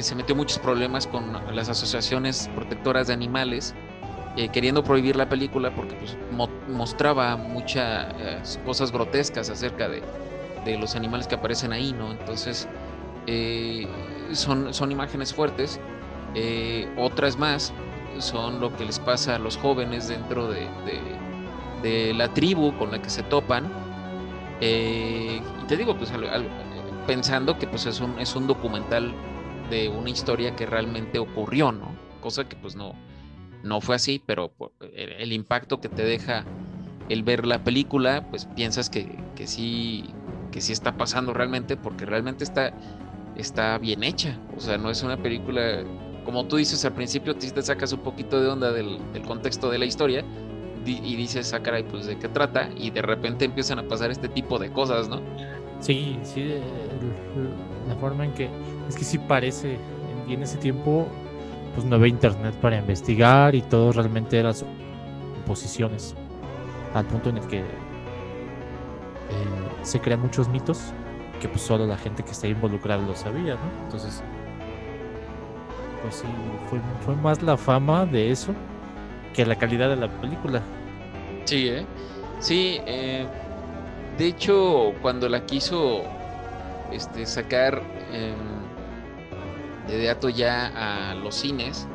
se 0.00 0.14
metió 0.14 0.36
muchos 0.36 0.60
problemas 0.60 1.08
con 1.08 1.32
las 1.54 1.68
asociaciones 1.68 2.48
protectoras 2.54 3.08
de 3.08 3.14
animales, 3.14 3.74
queriendo 4.52 4.82
prohibir 4.82 5.16
la 5.16 5.28
película 5.28 5.74
porque 5.74 5.94
pues, 5.96 6.16
mostraba 6.68 7.36
muchas 7.36 8.58
cosas 8.64 8.90
grotescas 8.90 9.50
acerca 9.50 9.88
de, 9.88 10.02
de, 10.64 10.78
los 10.78 10.96
animales 10.96 11.26
que 11.26 11.34
aparecen 11.34 11.72
ahí, 11.72 11.92
¿no? 11.92 12.10
Entonces, 12.10 12.68
son, 14.32 14.72
son 14.72 14.92
imágenes 14.92 15.34
fuertes 15.34 15.80
eh, 16.34 16.88
otras 16.96 17.36
más 17.38 17.72
son 18.18 18.60
lo 18.60 18.76
que 18.76 18.84
les 18.84 18.98
pasa 18.98 19.36
a 19.36 19.38
los 19.38 19.56
jóvenes 19.56 20.08
dentro 20.08 20.48
de, 20.48 22.12
la 22.12 22.28
tribu 22.34 22.76
con 22.76 22.90
la 22.90 23.00
que 23.00 23.08
se 23.08 23.22
topan. 23.22 23.64
Eh, 24.60 25.40
y 25.62 25.66
te 25.66 25.76
digo, 25.76 25.96
pues 25.96 26.12
pensando 27.06 27.58
que 27.58 27.66
pues 27.66 27.86
es 27.86 28.00
un, 28.00 28.18
es 28.18 28.36
un 28.36 28.46
documental 28.46 29.14
de 29.70 29.88
una 29.88 30.10
historia 30.10 30.54
que 30.54 30.66
realmente 30.66 31.18
ocurrió, 31.18 31.72
¿no? 31.72 31.94
Cosa 32.20 32.44
que 32.44 32.56
pues 32.56 32.76
no, 32.76 32.92
no 33.62 33.80
fue 33.80 33.96
así, 33.96 34.22
pero 34.24 34.52
el 34.92 35.32
impacto 35.32 35.80
que 35.80 35.88
te 35.88 36.04
deja 36.04 36.44
el 37.08 37.22
ver 37.22 37.46
la 37.46 37.64
película, 37.64 38.26
pues 38.30 38.46
piensas 38.46 38.88
que, 38.88 39.18
que 39.34 39.46
sí, 39.46 40.10
que 40.52 40.60
sí 40.60 40.72
está 40.72 40.96
pasando 40.96 41.32
realmente, 41.32 41.76
porque 41.76 42.06
realmente 42.06 42.44
está, 42.44 42.72
está 43.36 43.78
bien 43.78 44.04
hecha. 44.04 44.38
O 44.56 44.60
sea, 44.60 44.78
no 44.78 44.90
es 44.90 45.02
una 45.02 45.16
película 45.16 45.84
como 46.24 46.46
tú 46.46 46.56
dices 46.56 46.84
al 46.84 46.92
principio, 46.92 47.34
te 47.34 47.62
sacas 47.62 47.92
un 47.92 48.00
poquito 48.00 48.40
de 48.40 48.48
onda 48.48 48.72
del, 48.72 48.98
contexto 49.26 49.70
de 49.70 49.78
la 49.78 49.84
historia 49.84 50.24
y 50.84 51.16
dices, 51.16 51.52
ah, 51.52 51.62
caray, 51.62 51.82
pues 51.82 52.06
de 52.06 52.18
qué 52.18 52.28
trata, 52.28 52.70
y 52.76 52.90
de 52.90 53.02
repente 53.02 53.44
empiezan 53.44 53.78
a 53.78 53.88
pasar 53.88 54.10
este 54.10 54.28
tipo 54.28 54.58
de 54.58 54.72
cosas, 54.72 55.08
¿no? 55.08 55.20
Sí, 55.80 56.18
sí, 56.22 56.54
la 57.88 57.96
forma 57.96 58.24
en 58.24 58.32
que, 58.32 58.48
es 58.88 58.96
que 58.96 59.04
sí 59.04 59.18
parece, 59.18 59.76
en 60.28 60.42
ese 60.42 60.56
tiempo, 60.58 61.06
pues 61.80 61.88
no 61.88 61.96
había 61.96 62.08
internet 62.08 62.54
para 62.56 62.76
investigar 62.76 63.54
y 63.54 63.62
todo 63.62 63.90
realmente 63.90 64.38
era 64.38 64.52
posiciones, 65.46 66.14
al 66.92 67.06
punto 67.06 67.30
en 67.30 67.38
el 67.38 67.46
que 67.46 67.60
eh, 67.60 67.64
se 69.82 69.98
crean 69.98 70.20
muchos 70.20 70.46
mitos 70.50 70.92
que 71.40 71.48
pues 71.48 71.62
solo 71.62 71.86
la 71.86 71.96
gente 71.96 72.22
que 72.22 72.32
está 72.32 72.48
involucrada 72.48 73.02
lo 73.02 73.16
sabía. 73.16 73.56
Entonces, 73.84 74.22
pues 76.02 76.16
sí, 76.16 76.26
fue, 77.02 77.16
más 77.16 77.40
la 77.42 77.56
fama 77.56 78.04
de 78.04 78.30
eso 78.30 78.52
que 79.32 79.46
la 79.46 79.56
calidad 79.56 79.88
de 79.88 79.96
la 79.96 80.08
película. 80.20 80.60
Sí, 81.46 81.66
¿eh? 81.68 81.86
Sí, 82.40 82.78
eh, 82.84 83.26
de 84.18 84.26
hecho, 84.26 84.92
cuando 85.00 85.30
la 85.30 85.46
quiso 85.46 86.02
este, 86.92 87.24
sacar 87.24 87.80
em, 88.12 88.59
de 89.96 90.06
dato 90.06 90.28
ya 90.28 91.10
a 91.10 91.14
los 91.14 91.34
cines, 91.34 91.86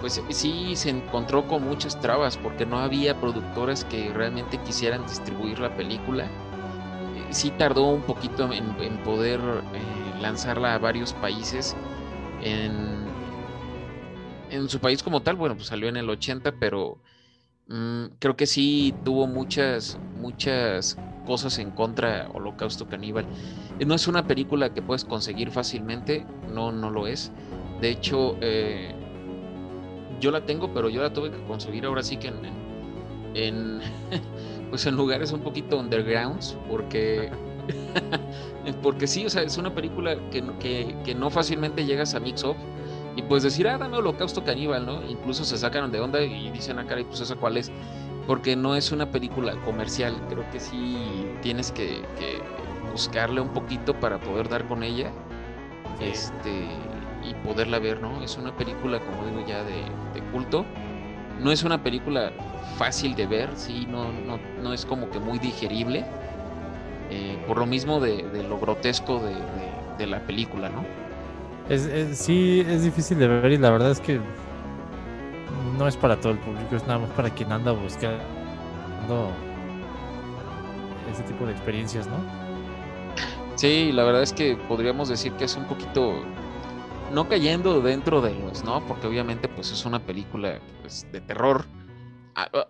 pues 0.00 0.22
sí 0.30 0.76
se 0.76 0.90
encontró 0.90 1.46
con 1.46 1.64
muchas 1.64 2.00
trabas 2.00 2.36
porque 2.36 2.64
no 2.66 2.78
había 2.78 3.20
productoras 3.20 3.84
que 3.84 4.12
realmente 4.12 4.58
quisieran 4.58 5.06
distribuir 5.06 5.58
la 5.58 5.74
película. 5.76 6.24
Eh, 6.24 7.26
sí 7.30 7.50
tardó 7.50 7.84
un 7.88 8.02
poquito 8.02 8.50
en, 8.52 8.74
en 8.80 9.02
poder 9.02 9.40
eh, 9.40 10.20
lanzarla 10.20 10.74
a 10.74 10.78
varios 10.78 11.12
países. 11.14 11.76
En, 12.42 13.06
en 14.50 14.68
su 14.68 14.80
país 14.80 15.02
como 15.02 15.22
tal, 15.22 15.36
bueno, 15.36 15.54
pues 15.54 15.68
salió 15.68 15.88
en 15.88 15.96
el 15.98 16.08
80, 16.08 16.52
pero 16.58 16.98
mm, 17.68 18.04
creo 18.18 18.36
que 18.36 18.46
sí 18.46 18.94
tuvo 19.04 19.26
muchas, 19.26 19.98
muchas 20.14 20.96
cosas 21.30 21.60
en 21.60 21.70
contra 21.70 22.28
Holocausto 22.34 22.88
Caníbal. 22.88 23.24
Eh, 23.78 23.84
no 23.84 23.94
es 23.94 24.08
una 24.08 24.26
película 24.26 24.74
que 24.74 24.82
puedes 24.82 25.04
conseguir 25.04 25.52
fácilmente, 25.52 26.26
no, 26.52 26.72
no 26.72 26.90
lo 26.90 27.06
es. 27.06 27.30
De 27.80 27.88
hecho, 27.88 28.36
eh, 28.40 28.92
yo 30.18 30.32
la 30.32 30.44
tengo, 30.44 30.74
pero 30.74 30.88
yo 30.88 31.00
la 31.00 31.12
tuve 31.12 31.30
que 31.30 31.40
conseguir 31.44 31.86
ahora 31.86 32.02
sí 32.02 32.16
que 32.16 32.26
en, 32.26 32.40
en, 33.34 33.80
pues 34.70 34.84
en 34.86 34.96
lugares 34.96 35.30
un 35.30 35.42
poquito 35.42 35.78
undergrounds, 35.78 36.58
porque 36.68 37.30
porque 38.82 39.06
sí, 39.06 39.24
o 39.24 39.30
sea, 39.30 39.42
es 39.42 39.56
una 39.56 39.72
película 39.72 40.16
que, 40.32 40.42
que, 40.58 40.96
que 41.04 41.14
no 41.14 41.30
fácilmente 41.30 41.86
llegas 41.86 42.16
a 42.16 42.18
mix 42.18 42.42
up 42.42 42.56
y 43.14 43.22
pues 43.22 43.44
decir, 43.44 43.68
ah, 43.68 43.78
dame 43.78 43.98
holocausto 43.98 44.42
caníbal, 44.42 44.84
¿no? 44.84 45.08
Incluso 45.08 45.44
se 45.44 45.56
sacan 45.56 45.92
de 45.92 46.00
onda 46.00 46.20
y 46.22 46.50
dicen, 46.50 46.80
ah, 46.80 46.86
caray, 46.88 47.04
pues 47.04 47.20
esa 47.20 47.36
cuál 47.36 47.56
es. 47.56 47.70
Porque 48.30 48.54
no 48.54 48.76
es 48.76 48.92
una 48.92 49.10
película 49.10 49.56
comercial. 49.64 50.14
Creo 50.28 50.48
que 50.52 50.60
sí 50.60 51.26
tienes 51.42 51.72
que, 51.72 52.04
buscarle 52.92 53.40
un 53.40 53.48
poquito 53.48 53.92
para 53.98 54.20
poder 54.20 54.48
dar 54.48 54.68
con 54.68 54.84
ella. 54.84 55.10
Este. 56.00 56.68
Y 57.28 57.34
poderla 57.44 57.80
ver, 57.80 58.00
¿no? 58.00 58.22
Es 58.22 58.38
una 58.38 58.56
película, 58.56 59.00
como 59.00 59.26
digo 59.26 59.44
ya, 59.48 59.64
de, 59.64 60.22
culto. 60.30 60.64
No 61.40 61.50
es 61.50 61.64
una 61.64 61.82
película 61.82 62.30
fácil 62.78 63.16
de 63.16 63.26
ver, 63.26 63.50
sí, 63.56 63.88
no, 63.90 64.12
no, 64.12 64.38
no 64.62 64.72
es 64.74 64.86
como 64.86 65.10
que 65.10 65.18
muy 65.18 65.40
digerible. 65.40 66.04
Eh, 67.10 67.36
por 67.48 67.58
lo 67.58 67.66
mismo 67.66 67.98
de, 67.98 68.22
lo 68.48 68.60
grotesco 68.60 69.20
de 69.98 70.06
la 70.06 70.20
película, 70.20 70.68
¿no? 70.68 70.84
Es, 71.68 71.88
sí, 72.16 72.64
es 72.68 72.84
difícil 72.84 73.18
de 73.18 73.26
ver 73.26 73.50
y 73.50 73.56
la 73.58 73.70
verdad 73.70 73.90
es 73.90 73.98
que 73.98 74.20
no 75.78 75.88
es 75.88 75.96
para 75.96 76.20
todo 76.20 76.32
el 76.32 76.38
público, 76.38 76.76
es 76.76 76.86
nada 76.86 76.98
más 77.00 77.10
para 77.10 77.30
quien 77.30 77.50
anda 77.52 77.72
buscando 77.72 78.20
ese 81.10 81.22
tipo 81.24 81.46
de 81.46 81.52
experiencias, 81.52 82.06
¿no? 82.06 82.18
Sí, 83.56 83.92
la 83.92 84.04
verdad 84.04 84.22
es 84.22 84.32
que 84.32 84.56
podríamos 84.68 85.08
decir 85.08 85.32
que 85.32 85.44
es 85.44 85.56
un 85.56 85.64
poquito 85.64 86.14
no 87.12 87.28
cayendo 87.28 87.80
dentro 87.80 88.20
de 88.20 88.34
los, 88.34 88.64
¿no? 88.64 88.80
Porque 88.86 89.06
obviamente 89.06 89.48
pues 89.48 89.72
es 89.72 89.84
una 89.84 89.98
película 89.98 90.60
pues, 90.80 91.06
de 91.12 91.20
terror. 91.20 91.66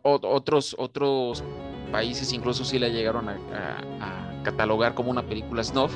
otros, 0.02 0.74
otros 0.78 1.44
países 1.92 2.32
incluso 2.32 2.64
sí 2.64 2.78
la 2.78 2.88
llegaron 2.88 3.28
a, 3.28 3.36
catalogar 4.42 4.94
como 4.94 5.10
una 5.10 5.22
película 5.22 5.62
snuff. 5.62 5.92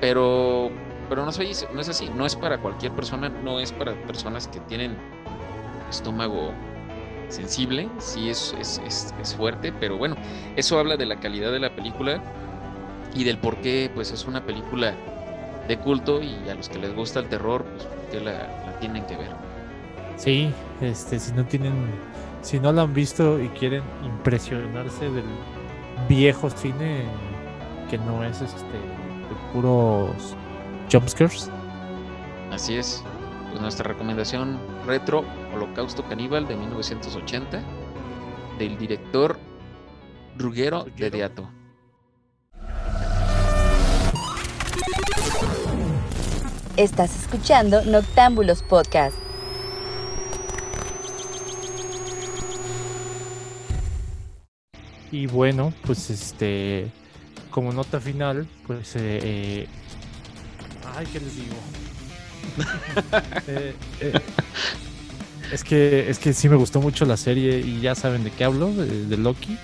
Pero 0.00 0.70
pero 1.08 1.26
no, 1.26 1.30
no 1.30 1.80
es 1.80 1.88
así, 1.88 2.10
no 2.16 2.24
es 2.24 2.34
para 2.34 2.58
cualquier 2.58 2.92
persona, 2.92 3.28
no 3.28 3.60
es 3.60 3.72
para 3.72 3.92
personas 4.06 4.48
que 4.48 4.58
tienen 4.60 4.96
estómago 5.90 6.52
sensible, 7.28 7.88
sí 7.98 8.30
es, 8.30 8.54
es, 8.58 9.34
fuerte, 9.36 9.72
pero 9.72 9.96
bueno, 9.96 10.16
eso 10.56 10.78
habla 10.78 10.96
de 10.96 11.06
la 11.06 11.16
calidad 11.16 11.52
de 11.52 11.58
la 11.58 11.74
película 11.74 12.22
y 13.14 13.24
del 13.24 13.38
por 13.38 13.56
qué 13.58 13.90
pues 13.94 14.12
es 14.12 14.26
una 14.26 14.44
película 14.44 14.94
de 15.66 15.78
culto 15.78 16.22
y 16.22 16.48
a 16.48 16.54
los 16.54 16.68
que 16.68 16.78
les 16.78 16.94
gusta 16.94 17.20
el 17.20 17.28
terror, 17.28 17.64
pues 17.64 17.88
que 18.10 18.20
la, 18.20 18.78
tienen 18.80 19.04
que 19.06 19.16
ver. 19.16 19.30
Sí, 20.16 20.52
Este, 20.80 21.18
si 21.18 21.32
no 21.32 21.44
tienen, 21.44 21.72
si 22.42 22.60
no 22.60 22.72
lo 22.72 22.82
han 22.82 22.94
visto 22.94 23.40
y 23.40 23.48
quieren 23.48 23.82
impresionarse 24.04 25.10
del 25.10 25.24
viejo 26.08 26.50
cine 26.50 27.04
que 27.90 27.98
no 27.98 28.22
es 28.24 28.40
este 28.40 28.64
de 28.64 29.52
puros 29.52 30.36
jumpscares. 30.90 31.50
Así 32.52 32.76
es. 32.76 33.02
Pues 33.50 33.60
nuestra 33.60 33.88
recomendación 33.88 34.58
retro 34.86 35.24
Holocausto 35.54 36.02
Caníbal 36.08 36.48
de 36.48 36.56
1980 36.56 37.62
del 38.58 38.76
director 38.76 39.38
Ruggero 40.36 40.84
de 40.96 41.10
Deato. 41.10 41.48
Estás 46.76 47.16
escuchando 47.16 47.84
Noctámbulos 47.84 48.64
Podcast. 48.64 49.16
Y 55.12 55.28
bueno, 55.28 55.72
pues 55.86 56.10
este, 56.10 56.90
como 57.50 57.72
nota 57.72 58.00
final, 58.00 58.48
pues, 58.66 58.96
eh, 58.96 59.20
eh, 59.22 59.68
ay, 60.96 61.06
¿qué 61.12 61.20
les 61.20 61.36
digo? 61.36 61.54
Eh, 63.46 63.74
eh, 64.00 64.20
es 65.54 65.62
que 65.62 66.10
es 66.10 66.18
que 66.18 66.32
sí 66.32 66.48
me 66.48 66.56
gustó 66.56 66.80
mucho 66.80 67.04
la 67.04 67.16
serie 67.16 67.60
y 67.60 67.80
ya 67.80 67.94
saben 67.94 68.24
de 68.24 68.30
qué 68.32 68.42
hablo, 68.42 68.72
de, 68.72 69.16
Loki. 69.16 69.56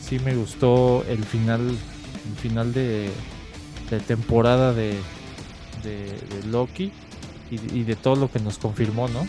Sí 0.00 0.20
me 0.20 0.36
gustó 0.36 1.04
el 1.08 1.24
final, 1.24 1.68
el 1.68 2.36
final 2.40 2.72
de, 2.72 3.10
temporada 4.06 4.72
de, 4.72 4.94
Loki 6.48 6.92
y, 7.50 7.80
y 7.80 7.82
de 7.82 7.96
todo 7.96 8.14
lo 8.14 8.30
que 8.30 8.38
nos 8.38 8.58
confirmó, 8.58 9.08
¿no? 9.08 9.26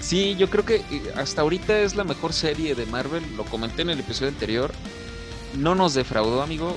Sí, 0.00 0.36
yo 0.38 0.48
creo 0.48 0.64
que 0.64 0.76
eh, 0.76 1.12
hasta 1.16 1.42
ahorita 1.42 1.80
es 1.80 1.94
la 1.94 2.04
mejor 2.04 2.32
serie 2.32 2.74
de 2.74 2.86
Marvel. 2.86 3.22
Lo 3.36 3.44
comenté 3.44 3.82
en 3.82 3.90
el 3.90 4.00
episodio 4.00 4.30
anterior. 4.30 4.72
No 5.58 5.74
nos 5.74 5.92
defraudó, 5.92 6.40
amigo. 6.40 6.74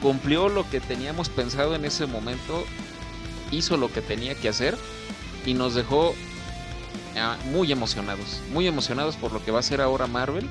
Cumplió 0.00 0.48
lo 0.48 0.68
que 0.70 0.80
teníamos 0.80 1.28
pensado 1.28 1.74
en 1.74 1.84
ese 1.84 2.06
momento. 2.06 2.64
Hizo 3.52 3.76
lo 3.76 3.92
que 3.92 4.00
tenía 4.00 4.34
que 4.34 4.48
hacer. 4.48 4.78
Y 5.44 5.52
nos 5.52 5.74
dejó 5.74 6.14
muy 7.50 7.72
emocionados. 7.72 8.40
Muy 8.52 8.66
emocionados 8.66 9.16
por 9.16 9.32
lo 9.32 9.44
que 9.44 9.50
va 9.50 9.58
a 9.58 9.60
hacer 9.60 9.80
ahora 9.80 10.06
Marvel. 10.06 10.48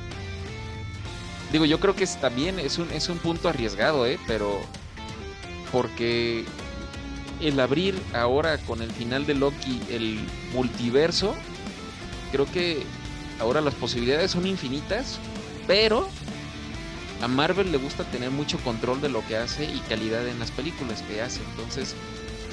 Digo, 1.51 1.65
yo 1.65 1.79
creo 1.79 1.95
que 1.95 2.05
también 2.05 2.59
es 2.59 2.77
un, 2.77 2.91
es 2.91 3.09
un 3.09 3.19
punto 3.19 3.47
arriesgado, 3.47 4.05
¿eh? 4.05 4.19
Pero 4.27 4.59
porque 5.71 6.45
el 7.41 7.59
abrir 7.59 7.95
ahora 8.13 8.57
con 8.57 8.81
el 8.81 8.91
final 8.91 9.25
de 9.25 9.35
Loki 9.35 9.81
el 9.89 10.19
multiverso, 10.53 11.35
creo 12.31 12.45
que 12.51 12.83
ahora 13.39 13.61
las 13.61 13.75
posibilidades 13.75 14.31
son 14.31 14.47
infinitas, 14.47 15.19
pero 15.67 16.09
a 17.21 17.27
Marvel 17.27 17.71
le 17.71 17.77
gusta 17.77 18.03
tener 18.05 18.31
mucho 18.31 18.57
control 18.59 19.01
de 19.01 19.09
lo 19.09 19.25
que 19.25 19.37
hace 19.37 19.65
y 19.65 19.79
calidad 19.89 20.27
en 20.27 20.39
las 20.39 20.51
películas 20.51 21.01
que 21.03 21.21
hace. 21.21 21.41
Entonces, 21.51 21.95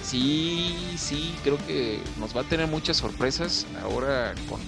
sí, 0.05 0.95
sí, 0.97 1.35
creo 1.43 1.59
que 1.67 2.01
nos 2.19 2.37
va 2.37 2.43
a 2.43 2.45
tener 2.45 2.67
muchas 2.67 2.97
sorpresas 2.97 3.67
ahora 3.83 4.35
con, 4.49 4.61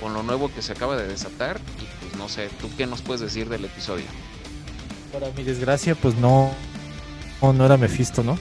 con 0.00 0.14
lo 0.14 0.22
nuevo 0.22 0.52
que 0.52 0.62
se 0.62 0.72
acaba 0.72 0.96
de 0.96 1.06
desatar. 1.06 1.60
Y 1.80 2.04
pues 2.04 2.16
no 2.16 2.28
sé, 2.28 2.48
¿tú 2.60 2.68
qué 2.76 2.86
nos 2.86 3.02
puedes 3.02 3.20
decir 3.20 3.48
del 3.48 3.64
episodio? 3.64 4.06
Para 5.12 5.30
mi 5.30 5.42
desgracia, 5.42 5.94
pues 5.94 6.14
no, 6.16 6.52
no, 7.40 7.52
no 7.52 7.64
era 7.64 7.76
Mephisto, 7.76 8.22
¿no? 8.22 8.38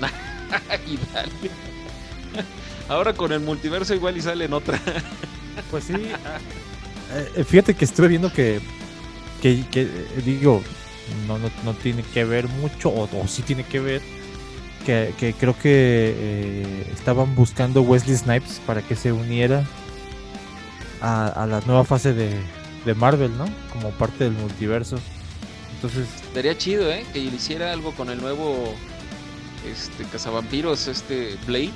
y 0.86 0.98
dale. 1.12 1.50
Ahora 2.88 3.14
con 3.14 3.32
el 3.32 3.40
multiverso 3.40 3.94
igual 3.94 4.16
y 4.16 4.22
sale 4.22 4.44
en 4.44 4.52
otra. 4.52 4.80
Pues 5.70 5.84
sí. 5.84 5.94
Eh, 7.34 7.44
fíjate 7.44 7.74
que 7.74 7.84
estuve 7.84 8.08
viendo 8.08 8.32
que, 8.32 8.60
que, 9.40 9.64
que, 9.70 9.82
eh, 9.82 10.22
digo, 10.24 10.62
no, 11.26 11.38
no, 11.38 11.50
no 11.64 11.74
tiene 11.74 12.02
que 12.02 12.24
ver 12.24 12.46
mucho, 12.48 12.90
o, 12.90 13.04
o 13.04 13.26
sí 13.28 13.42
tiene 13.42 13.64
que 13.64 13.80
ver, 13.80 14.02
que, 14.86 15.12
que 15.18 15.34
creo 15.34 15.54
que 15.58 16.14
eh, 16.16 16.90
estaban 16.92 17.34
buscando 17.34 17.82
Wesley 17.82 18.16
Snipes 18.16 18.60
para 18.64 18.82
que 18.82 18.94
se 18.94 19.12
uniera 19.12 19.64
a, 21.00 21.26
a 21.26 21.46
la 21.46 21.60
nueva 21.62 21.84
fase 21.84 22.14
de, 22.14 22.30
de 22.84 22.94
Marvel, 22.94 23.36
¿no? 23.36 23.46
Como 23.72 23.90
parte 23.90 24.24
del 24.24 24.34
multiverso. 24.34 24.98
Entonces, 25.74 26.08
Estaría 26.28 26.56
chido, 26.56 26.90
¿eh? 26.90 27.04
Que 27.12 27.18
hiciera 27.18 27.72
algo 27.72 27.92
con 27.94 28.10
el 28.10 28.20
nuevo 28.20 28.74
este 29.64 30.04
cazavampiros, 30.06 30.86
este 30.86 31.36
Blade. 31.46 31.72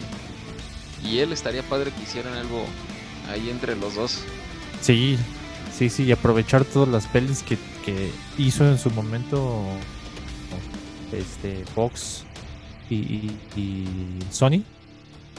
Y 1.03 1.19
él 1.19 1.33
estaría 1.33 1.63
padre 1.63 1.93
que 1.93 2.03
hicieran 2.03 2.35
algo 2.35 2.65
ahí 3.29 3.51
entre 3.51 3.75
los 3.77 3.95
dos. 3.97 4.29
sí, 4.81 5.19
sí, 5.73 5.91
sí, 5.91 6.05
y 6.05 6.13
aprovechar 6.13 6.65
todas 6.65 6.89
las 6.89 7.07
pelis 7.09 7.43
que, 7.43 7.59
que 7.85 8.13
hizo 8.39 8.67
en 8.69 8.79
su 8.79 8.91
momento 8.91 9.63
este 11.13 11.65
Fox 11.75 12.25
y, 12.91 13.31
y- 13.57 14.19
Sony 14.31 14.65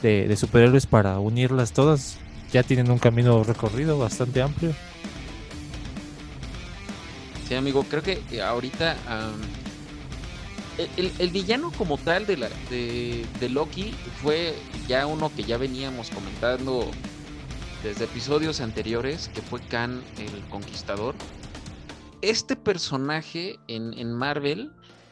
de, 0.01 0.35
superhéroes 0.35 0.85
para 0.85 1.19
unirlas 1.19 1.73
todas. 1.73 2.17
Ya 2.51 2.63
tienen 2.63 2.91
un 2.91 2.99
camino 2.99 3.43
recorrido 3.43 3.97
bastante 3.97 4.41
amplio. 4.41 4.73
Sí, 7.47 7.55
amigo, 7.55 7.83
creo 7.83 8.01
que 8.01 8.21
eh, 8.31 8.41
ahorita 8.41 8.97
el, 10.97 11.29
villano 11.29 11.71
como 11.77 11.97
tal 11.97 12.25
de, 12.25 12.37
la, 12.37 12.49
de, 12.69 13.49
Loki 13.49 13.93
fue 14.21 14.55
ya 14.87 15.05
uno 15.05 15.31
que 15.35 15.43
ya 15.43 15.57
veníamos 15.57 16.09
comentando 16.09 16.89
desde 17.83 18.05
episodios 18.05 18.61
anteriores, 18.61 19.29
que 19.33 19.41
fue 19.41 19.59
Khan 19.61 20.01
el 20.17 20.41
Conquistador. 20.49 21.15
Este 22.21 22.55
personaje 22.55 23.59
en, 23.67 24.13
Marvel 24.13 24.71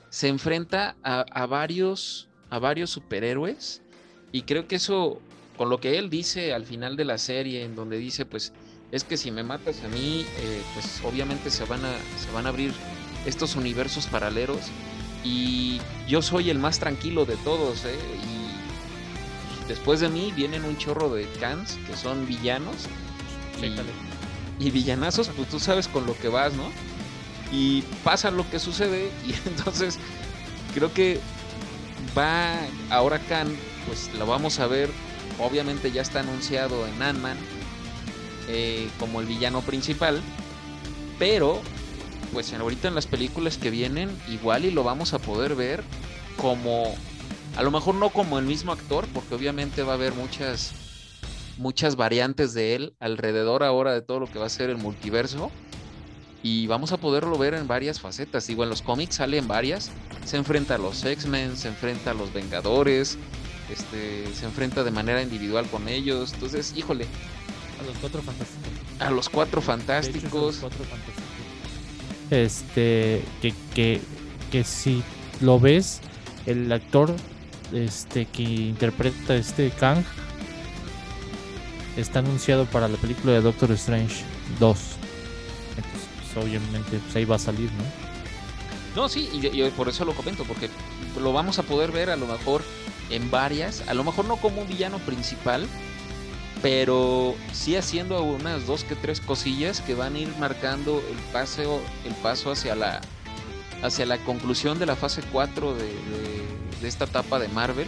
se 0.10 0.28
enfrenta 0.28 0.96
a 1.04 1.46
varios, 1.46 2.29
a 2.50 2.60
varios 2.60 2.90
superhéroes 2.90 3.82
y 4.32 4.44
creo 4.44 4.68
que 4.68 4.76
eso, 4.76 5.20
con 5.58 5.70
lo 5.70 5.80
que 5.80 5.98
él 5.98 6.10
dice 6.10 6.54
al 6.54 6.66
final 6.66 6.96
de 6.96 7.06
la 7.06 7.18
serie, 7.18 7.64
en 7.64 7.76
donde 7.76 7.98
dice, 7.98 8.26
pues, 8.26 8.54
es 8.92 9.04
que 9.04 9.18
si 9.18 9.32
me 9.32 9.44
matas 9.44 9.84
a 9.84 9.88
mí, 9.88 10.26
eh, 10.40 10.62
pues 10.74 11.02
obviamente 11.04 11.50
se 11.50 11.66
van, 11.66 11.84
a, 11.86 11.94
se 12.18 12.32
van 12.34 12.46
a 12.46 12.50
abrir 12.50 12.74
estos 13.26 13.56
universos 13.56 14.08
paralelos 14.08 14.60
y 15.24 15.80
yo 16.08 16.22
soy 16.22 16.50
el 16.50 16.60
más 16.60 16.80
tranquilo 16.80 17.26
de 17.26 17.36
todos, 17.38 17.86
¿eh? 17.86 17.98
Y 18.24 19.68
después 19.68 20.00
de 20.00 20.10
mí 20.10 20.32
vienen 20.36 20.64
un 20.64 20.78
chorro 20.78 21.10
de 21.10 21.28
cans 21.40 21.78
que 21.88 21.96
son 21.96 22.26
villanos 22.26 22.88
y, 23.62 24.66
y 24.66 24.72
villanazos, 24.72 25.30
pues 25.30 25.50
tú 25.50 25.60
sabes 25.60 25.88
con 25.88 26.06
lo 26.06 26.18
que 26.18 26.30
vas, 26.30 26.54
¿no? 26.54 26.72
Y 27.52 27.82
pasa 28.04 28.32
lo 28.32 28.50
que 28.50 28.60
sucede 28.60 29.12
y 29.28 29.34
entonces 29.48 30.00
creo 30.74 30.94
que 30.94 31.20
va 32.18 32.60
ahora 32.90 33.20
Khan, 33.20 33.56
pues 33.88 34.14
lo 34.14 34.26
vamos 34.26 34.60
a 34.60 34.68
ver, 34.68 34.90
obviamente 35.40 35.92
ya 35.92 36.02
está 36.02 36.22
anunciado 36.22 36.88
en 36.88 37.02
Ant-Man 37.02 37.38
eh, 38.48 38.90
como 39.00 39.22
el 39.22 39.28
villano 39.28 39.62
principal, 39.62 40.22
pero 41.18 41.62
pues 42.34 42.54
ahorita 42.54 42.88
en 42.88 42.96
las 42.96 43.08
películas 43.08 43.58
que 43.58 43.70
vienen 43.70 44.10
igual 44.30 44.66
y 44.66 44.72
lo 44.72 44.84
vamos 44.84 45.14
a 45.14 45.20
poder 45.20 45.56
ver 45.56 45.84
como 46.38 46.96
a 47.58 47.64
lo 47.64 47.72
mejor 47.72 47.96
no 47.96 48.12
como 48.12 48.38
el 48.38 48.46
mismo 48.46 48.72
actor 48.72 49.08
porque 49.14 49.36
obviamente 49.36 49.82
va 49.84 49.94
a 49.94 49.96
haber 49.96 50.14
muchas 50.14 50.72
muchas 51.58 51.96
variantes 51.96 52.54
de 52.54 52.76
él 52.76 52.94
alrededor 53.00 53.64
ahora 53.64 53.94
de 53.94 54.02
todo 54.02 54.20
lo 54.20 54.28
que 54.28 54.40
va 54.40 54.46
a 54.46 54.50
ser 54.50 54.70
el 54.70 54.78
multiverso 54.78 55.52
y 56.42 56.68
vamos 56.68 56.92
a 56.94 56.98
poderlo 56.98 57.38
ver 57.38 57.54
en 57.54 57.68
varias 57.68 58.00
facetas. 58.00 58.48
Digo 58.48 58.64
en 58.64 58.70
los 58.70 58.82
cómics 58.82 59.16
salen 59.16 59.48
varias 59.48 59.92
se 60.30 60.38
enfrenta 60.38 60.76
a 60.76 60.78
los 60.78 61.04
X-Men 61.04 61.58
se 61.58 61.70
enfrenta 61.70 62.12
a 62.12 62.14
los 62.14 62.32
Vengadores 62.32 63.18
este 63.70 64.32
se 64.34 64.46
enfrenta 64.46 64.84
de 64.84 64.92
manera 64.92 65.22
individual 65.22 65.66
con 65.68 65.88
ellos 65.88 66.34
entonces 66.34 66.74
híjole 66.76 67.06
A 67.80 67.84
los 67.84 67.98
cuatro 67.98 68.22
fantásticos. 68.22 69.02
a 69.02 69.10
los 69.10 69.30
cuatro 69.30 69.62
hecho, 69.62 70.40
los 70.40 70.56
Fantásticos. 70.58 71.24
Este, 72.30 73.24
que, 73.42 73.54
que, 73.74 74.02
que 74.52 74.64
si 74.64 75.02
lo 75.42 75.60
ves, 75.60 76.02
el 76.46 76.72
actor 76.72 77.16
este 77.74 78.26
que 78.26 78.44
interpreta 78.44 79.36
este 79.36 79.72
Kang 79.72 80.04
está 81.98 82.20
anunciado 82.20 82.66
para 82.66 82.88
la 82.88 82.98
película 82.98 83.34
de 83.34 83.42
Doctor 83.42 83.72
Strange 83.72 84.24
2. 84.60 84.80
Entonces, 85.78 86.10
pues, 86.34 86.46
obviamente, 86.46 86.98
pues, 86.98 87.16
ahí 87.16 87.26
va 87.26 87.36
a 87.36 87.40
salir, 87.40 87.72
¿no? 87.72 87.99
No, 88.96 89.08
sí, 89.10 89.30
y, 89.34 89.62
y 89.62 89.70
por 89.72 89.88
eso 89.90 90.04
lo 90.06 90.14
comento, 90.14 90.44
porque 90.46 90.70
lo 91.20 91.32
vamos 91.34 91.60
a 91.60 91.64
poder 91.64 91.92
ver 91.92 92.10
a 92.10 92.16
lo 92.16 92.26
mejor 92.28 92.64
en 93.10 93.30
varias, 93.32 93.84
a 93.88 93.94
lo 93.94 94.04
mejor 94.04 94.26
no 94.26 94.38
como 94.38 94.62
un 94.62 94.68
villano 94.68 94.98
principal, 95.00 95.68
pero 96.62 97.36
sí 97.54 97.76
haciendo 97.76 98.22
unas 98.24 98.66
dos 98.68 98.84
que 98.84 98.96
tres 98.96 99.22
cosillas 99.22 99.82
que 99.82 99.94
van 99.96 100.16
a 100.16 100.20
ir 100.20 100.36
marcando 100.40 101.02
el 101.10 101.18
paseo, 101.32 101.80
el 102.06 102.14
paso 102.16 102.52
hacia 102.52 102.76
la 102.76 103.02
hacia 103.82 104.06
la 104.06 104.18
conclusión 104.18 104.78
de 104.78 104.86
la 104.86 104.98
fase 104.98 105.22
4 105.32 105.74
de, 105.74 105.84
de- 105.86 106.88
esta 106.88 107.06
etapa 107.06 107.40
de 107.40 107.48
Marvel. 107.50 107.88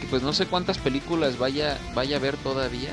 Que 0.00 0.06
pues 0.08 0.22
no 0.22 0.32
sé 0.34 0.46
cuántas 0.46 0.76
películas 0.78 1.38
vaya, 1.38 1.78
vaya 1.94 2.16
a 2.16 2.20
ver 2.20 2.36
todavía, 2.38 2.90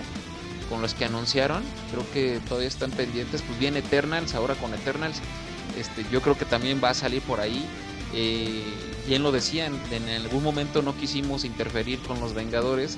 con 0.69 0.81
los 0.81 0.93
que 0.93 1.03
anunciaron. 1.05 1.61
Creo 1.91 2.05
que 2.13 2.39
todavía 2.47 2.67
están 2.69 2.91
pendientes. 2.91 3.41
Pues 3.41 3.59
viene 3.59 3.79
Eternals, 3.79 4.33
ahora 4.33 4.55
con 4.55 4.73
Eternals. 4.73 5.17
Este, 5.77 6.05
yo 6.11 6.21
creo 6.21 6.37
que 6.37 6.45
también 6.45 6.81
va 6.83 6.89
a 6.89 6.93
salir 6.93 7.21
por 7.21 7.39
ahí. 7.39 7.65
Eh, 8.13 8.63
bien 9.07 9.23
lo 9.23 9.31
decían, 9.31 9.77
en 9.91 10.07
algún 10.09 10.43
momento 10.43 10.81
no 10.81 10.95
quisimos 10.95 11.43
interferir 11.43 11.99
con 11.99 12.19
los 12.19 12.33
Vengadores 12.33 12.97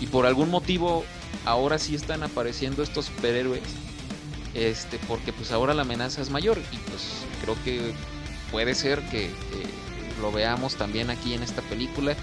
y 0.00 0.06
por 0.06 0.26
algún 0.26 0.50
motivo 0.50 1.04
ahora 1.44 1.78
sí 1.78 1.94
están 1.94 2.22
apareciendo 2.22 2.82
estos 2.82 3.06
superhéroes. 3.06 3.62
Este, 4.54 4.98
porque 5.06 5.34
pues 5.34 5.52
ahora 5.52 5.74
la 5.74 5.82
amenaza 5.82 6.22
es 6.22 6.30
mayor 6.30 6.58
y 6.72 6.76
pues 6.88 7.26
creo 7.42 7.56
que 7.62 7.92
puede 8.50 8.74
ser 8.74 9.02
que, 9.10 9.30
lo 10.20 10.32
veamos 10.32 10.76
también 10.76 11.10
aquí 11.10 11.34
en 11.34 11.42
esta 11.42 11.60
película. 11.62 12.16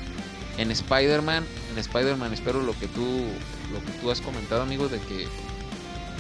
En 0.58 0.71
Spider-Man, 0.71 1.45
en 1.71 1.77
Spider-Man 1.77 2.34
espero 2.34 2.62
lo 2.62 2.77
que 2.79 2.88
tú 2.88 3.25
lo 3.71 3.79
que 3.86 3.91
tú 4.01 4.10
has 4.10 4.19
comentado, 4.19 4.63
amigo, 4.63 4.88
de 4.88 4.99
que 4.99 5.27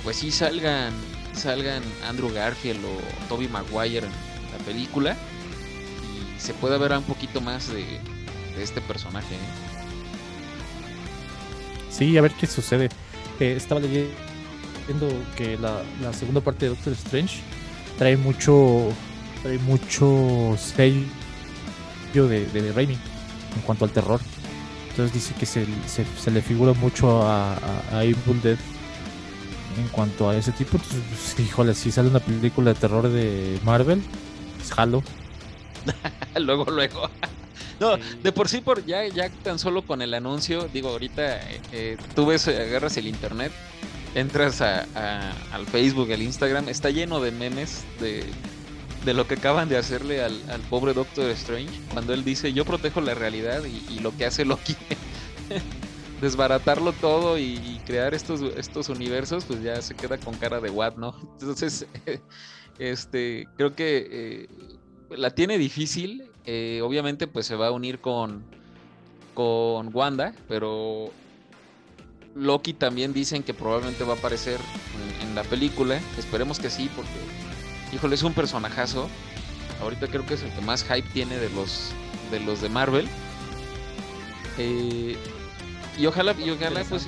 pues 0.03 0.17
sí 0.17 0.31
salgan 0.31 0.93
salgan 1.33 1.83
Andrew 2.07 2.31
Garfield 2.31 2.83
o 2.85 3.27
Toby 3.27 3.47
Maguire 3.47 4.07
en 4.07 4.57
la 4.57 4.65
película 4.65 5.15
y 6.03 6.39
se 6.39 6.53
pueda 6.53 6.77
ver 6.77 6.91
un 6.93 7.03
poquito 7.03 7.41
más 7.41 7.69
de, 7.69 7.99
este 8.57 8.81
personaje. 8.81 9.35
¿eh? 9.35 9.39
Sí, 11.89 12.17
a 12.17 12.21
ver 12.21 12.31
qué 12.33 12.47
sucede. 12.47 12.89
Eh, 13.39 13.53
estaba 13.57 13.81
leyendo 13.81 14.13
que 15.35 15.57
la, 15.57 15.83
segunda 16.13 16.41
parte 16.41 16.65
de 16.65 16.69
Doctor 16.69 16.93
Strange 16.93 17.39
trae 17.97 18.17
mucho 18.17 18.89
trae 19.41 19.57
mucho 19.59 20.55
sello 20.57 22.27
de, 22.27 22.45
de 22.45 22.71
Raimi 22.71 22.93
en 22.93 23.61
cuanto 23.65 23.85
al 23.85 23.91
terror. 23.91 24.21
Entonces 24.89 25.13
dice 25.13 25.33
que 25.33 25.47
se, 25.47 25.65
se, 25.87 26.29
le 26.29 26.41
figura 26.43 26.73
mucho 26.73 27.23
a, 27.23 27.55
a, 27.91 28.03
Dead 28.43 28.57
en 29.77 29.87
cuanto 29.89 30.29
a 30.29 30.35
ese 30.35 30.51
tipo. 30.51 30.77
Pues, 30.77 31.39
híjole, 31.39 31.73
si 31.73 31.91
sale 31.91 32.09
una 32.09 32.19
película 32.19 32.73
de 32.73 32.79
terror 32.79 33.09
de 33.09 33.59
Marvel, 33.63 34.01
es 34.61 34.71
Halo. 34.77 35.03
luego, 36.39 36.65
luego. 36.65 37.09
No, 37.79 37.97
de 37.97 38.31
por 38.31 38.47
sí, 38.47 38.61
por 38.61 38.85
ya, 38.85 39.05
ya 39.07 39.29
tan 39.29 39.57
solo 39.57 39.81
con 39.81 40.01
el 40.01 40.13
anuncio, 40.13 40.69
digo, 40.71 40.89
ahorita 40.89 41.37
eh, 41.37 41.61
eh, 41.71 41.97
tú 42.15 42.27
ves, 42.27 42.47
agarras 42.47 42.95
el 42.97 43.07
internet, 43.07 43.51
entras 44.15 44.61
a, 44.61 44.85
al 45.51 45.65
Facebook, 45.65 46.11
al 46.11 46.21
Instagram, 46.21 46.69
está 46.69 46.91
lleno 46.91 47.19
de 47.19 47.31
memes 47.31 47.83
de, 47.99 48.25
de 49.05 49.13
lo 49.13 49.27
que 49.27 49.35
acaban 49.35 49.69
de 49.69 49.77
hacerle 49.77 50.23
al, 50.23 50.39
pobre 50.69 50.93
Doctor 50.93 51.29
Strange, 51.31 51.71
cuando 51.91 52.13
él 52.13 52.23
dice, 52.23 52.53
yo 52.53 52.65
protejo 52.65 53.01
la 53.01 53.13
realidad 53.13 53.63
y, 53.65 53.99
lo 53.99 54.15
que 54.15 54.25
hace 54.25 54.45
Loki, 54.45 54.75
desbaratarlo 56.23 56.93
todo 56.93 57.37
y, 57.37 57.79
crear 57.85 58.13
estos, 58.13 58.41
estos 58.57 58.89
universos, 58.89 59.45
pues 59.45 59.61
ya 59.61 59.81
se 59.81 59.93
queda 59.93 60.17
con 60.17 60.33
cara 60.35 60.59
de 60.59 60.69
what, 60.69 60.95
¿no? 60.95 61.15
Entonces, 61.39 61.85
este, 62.79 63.47
creo 63.57 63.75
que... 63.75 64.07
Eh, 64.11 64.79
la 65.17 65.31
tiene 65.31 65.57
difícil. 65.57 66.29
Eh, 66.45 66.81
obviamente, 66.83 67.27
pues 67.27 67.45
se 67.45 67.55
va 67.55 67.67
a 67.67 67.71
unir 67.71 67.99
con, 67.99 68.43
con 69.33 69.95
Wanda, 69.95 70.33
pero 70.47 71.11
Loki 72.35 72.73
también 72.73 73.13
dicen 73.13 73.43
que 73.43 73.53
probablemente 73.53 74.03
va 74.03 74.13
a 74.13 74.17
aparecer 74.17 74.59
en, 75.21 75.35
la 75.35 75.43
película. 75.43 75.99
Esperemos 76.17 76.59
que 76.59 76.69
sí, 76.69 76.89
porque, 76.95 77.11
híjole, 77.93 78.15
es 78.15 78.23
un 78.23 78.33
personajazo. 78.33 79.07
Ahorita 79.81 80.07
creo 80.07 80.25
que 80.25 80.35
es 80.35 80.43
el 80.43 80.51
que 80.51 80.61
más 80.61 80.83
hype 80.83 81.09
tiene 81.13 81.37
de 81.37 81.49
los 81.49 81.91
de, 82.29 82.39
los 82.39 82.61
de 82.61 82.69
Marvel. 82.69 83.07
Eh, 84.57 85.17
y 85.97 86.05
ojalá, 86.05 86.35
y 86.37 86.49
ojalá 86.49 86.83
pues. 86.83 87.07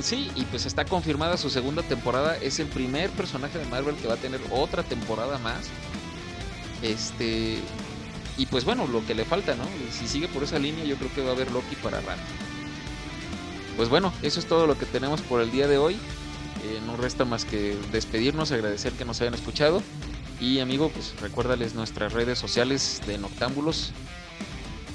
Sí, 0.00 0.30
y 0.34 0.44
pues 0.44 0.64
está 0.64 0.84
confirmada 0.84 1.36
su 1.36 1.50
segunda 1.50 1.82
temporada. 1.82 2.36
Es 2.36 2.58
el 2.58 2.68
primer 2.68 3.10
personaje 3.10 3.58
de 3.58 3.66
Marvel 3.66 3.96
que 3.96 4.08
va 4.08 4.14
a 4.14 4.18
tener 4.18 4.40
otra 4.50 4.82
temporada 4.82 5.38
más. 5.38 5.68
Este. 6.82 7.58
Y 8.38 8.46
pues 8.46 8.64
bueno, 8.64 8.86
lo 8.86 9.04
que 9.04 9.14
le 9.14 9.24
falta, 9.24 9.54
¿no? 9.54 9.64
Si 9.92 10.08
sigue 10.08 10.28
por 10.28 10.42
esa 10.42 10.58
línea, 10.58 10.84
yo 10.84 10.96
creo 10.96 11.12
que 11.14 11.22
va 11.22 11.30
a 11.30 11.32
haber 11.32 11.50
Loki 11.50 11.76
para 11.76 12.00
rato. 12.00 12.22
Pues 13.76 13.88
bueno, 13.88 14.12
eso 14.22 14.40
es 14.40 14.46
todo 14.46 14.66
lo 14.66 14.78
que 14.78 14.86
tenemos 14.86 15.20
por 15.20 15.42
el 15.42 15.50
día 15.50 15.68
de 15.68 15.76
hoy. 15.76 15.94
Eh, 15.94 16.80
no 16.86 16.96
resta 16.96 17.24
más 17.24 17.44
que 17.44 17.76
despedirnos, 17.92 18.52
agradecer 18.52 18.92
que 18.92 19.04
nos 19.04 19.20
hayan 19.20 19.34
escuchado. 19.34 19.82
Y 20.40 20.60
amigo, 20.60 20.88
pues 20.88 21.14
recuérdales 21.20 21.74
nuestras 21.74 22.14
redes 22.14 22.38
sociales 22.38 23.02
de 23.06 23.18
Noctámbulos. 23.18 23.92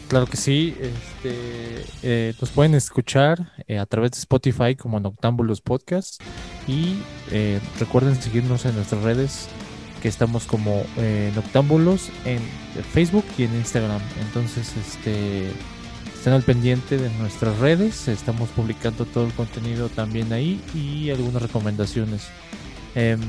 Claro 0.07 0.27
que 0.27 0.37
sí, 0.37 0.75
este, 0.79 1.85
eh, 2.03 2.33
nos 2.39 2.51
pueden 2.51 2.75
escuchar 2.75 3.53
eh, 3.67 3.79
a 3.79 3.85
través 3.85 4.11
de 4.11 4.19
Spotify 4.19 4.75
como 4.75 4.99
Noctámbulos 4.99 5.61
Podcast 5.61 6.21
y 6.67 6.97
recuerden 7.79 8.15
seguirnos 8.21 8.65
en 8.65 8.75
nuestras 8.75 9.01
redes 9.01 9.49
estamos 10.07 10.45
como 10.45 10.85
eh, 10.97 11.31
Noctámbulos 11.35 12.09
en 12.25 12.39
Facebook 12.93 13.25
y 13.37 13.43
en 13.43 13.55
Instagram. 13.55 14.01
Entonces, 14.21 14.73
este 14.77 15.51
estén 16.13 16.33
al 16.33 16.43
pendiente 16.43 16.97
de 16.97 17.09
nuestras 17.17 17.57
redes. 17.59 18.07
Estamos 18.07 18.49
publicando 18.49 19.05
todo 19.05 19.25
el 19.25 19.33
contenido 19.33 19.89
también 19.89 20.33
ahí 20.33 20.61
y 20.73 21.09
algunas 21.09 21.41
recomendaciones. 21.41 22.27
Em, 22.95 23.19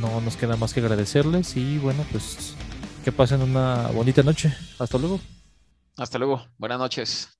no 0.00 0.20
nos 0.20 0.36
queda 0.36 0.56
más 0.56 0.74
que 0.74 0.80
agradecerles 0.80 1.56
y 1.56 1.78
bueno, 1.78 2.04
pues 2.10 2.54
que 3.04 3.12
pasen 3.12 3.42
una 3.42 3.88
bonita 3.88 4.22
noche. 4.22 4.52
Hasta 4.78 4.98
luego. 4.98 5.20
Hasta 5.96 6.18
luego. 6.18 6.46
Buenas 6.58 6.78
noches. 6.78 7.30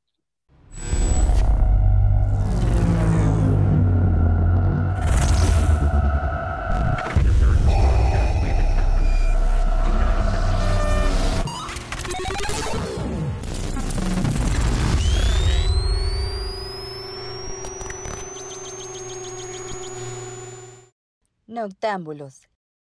Noctámbulos 21.47 22.49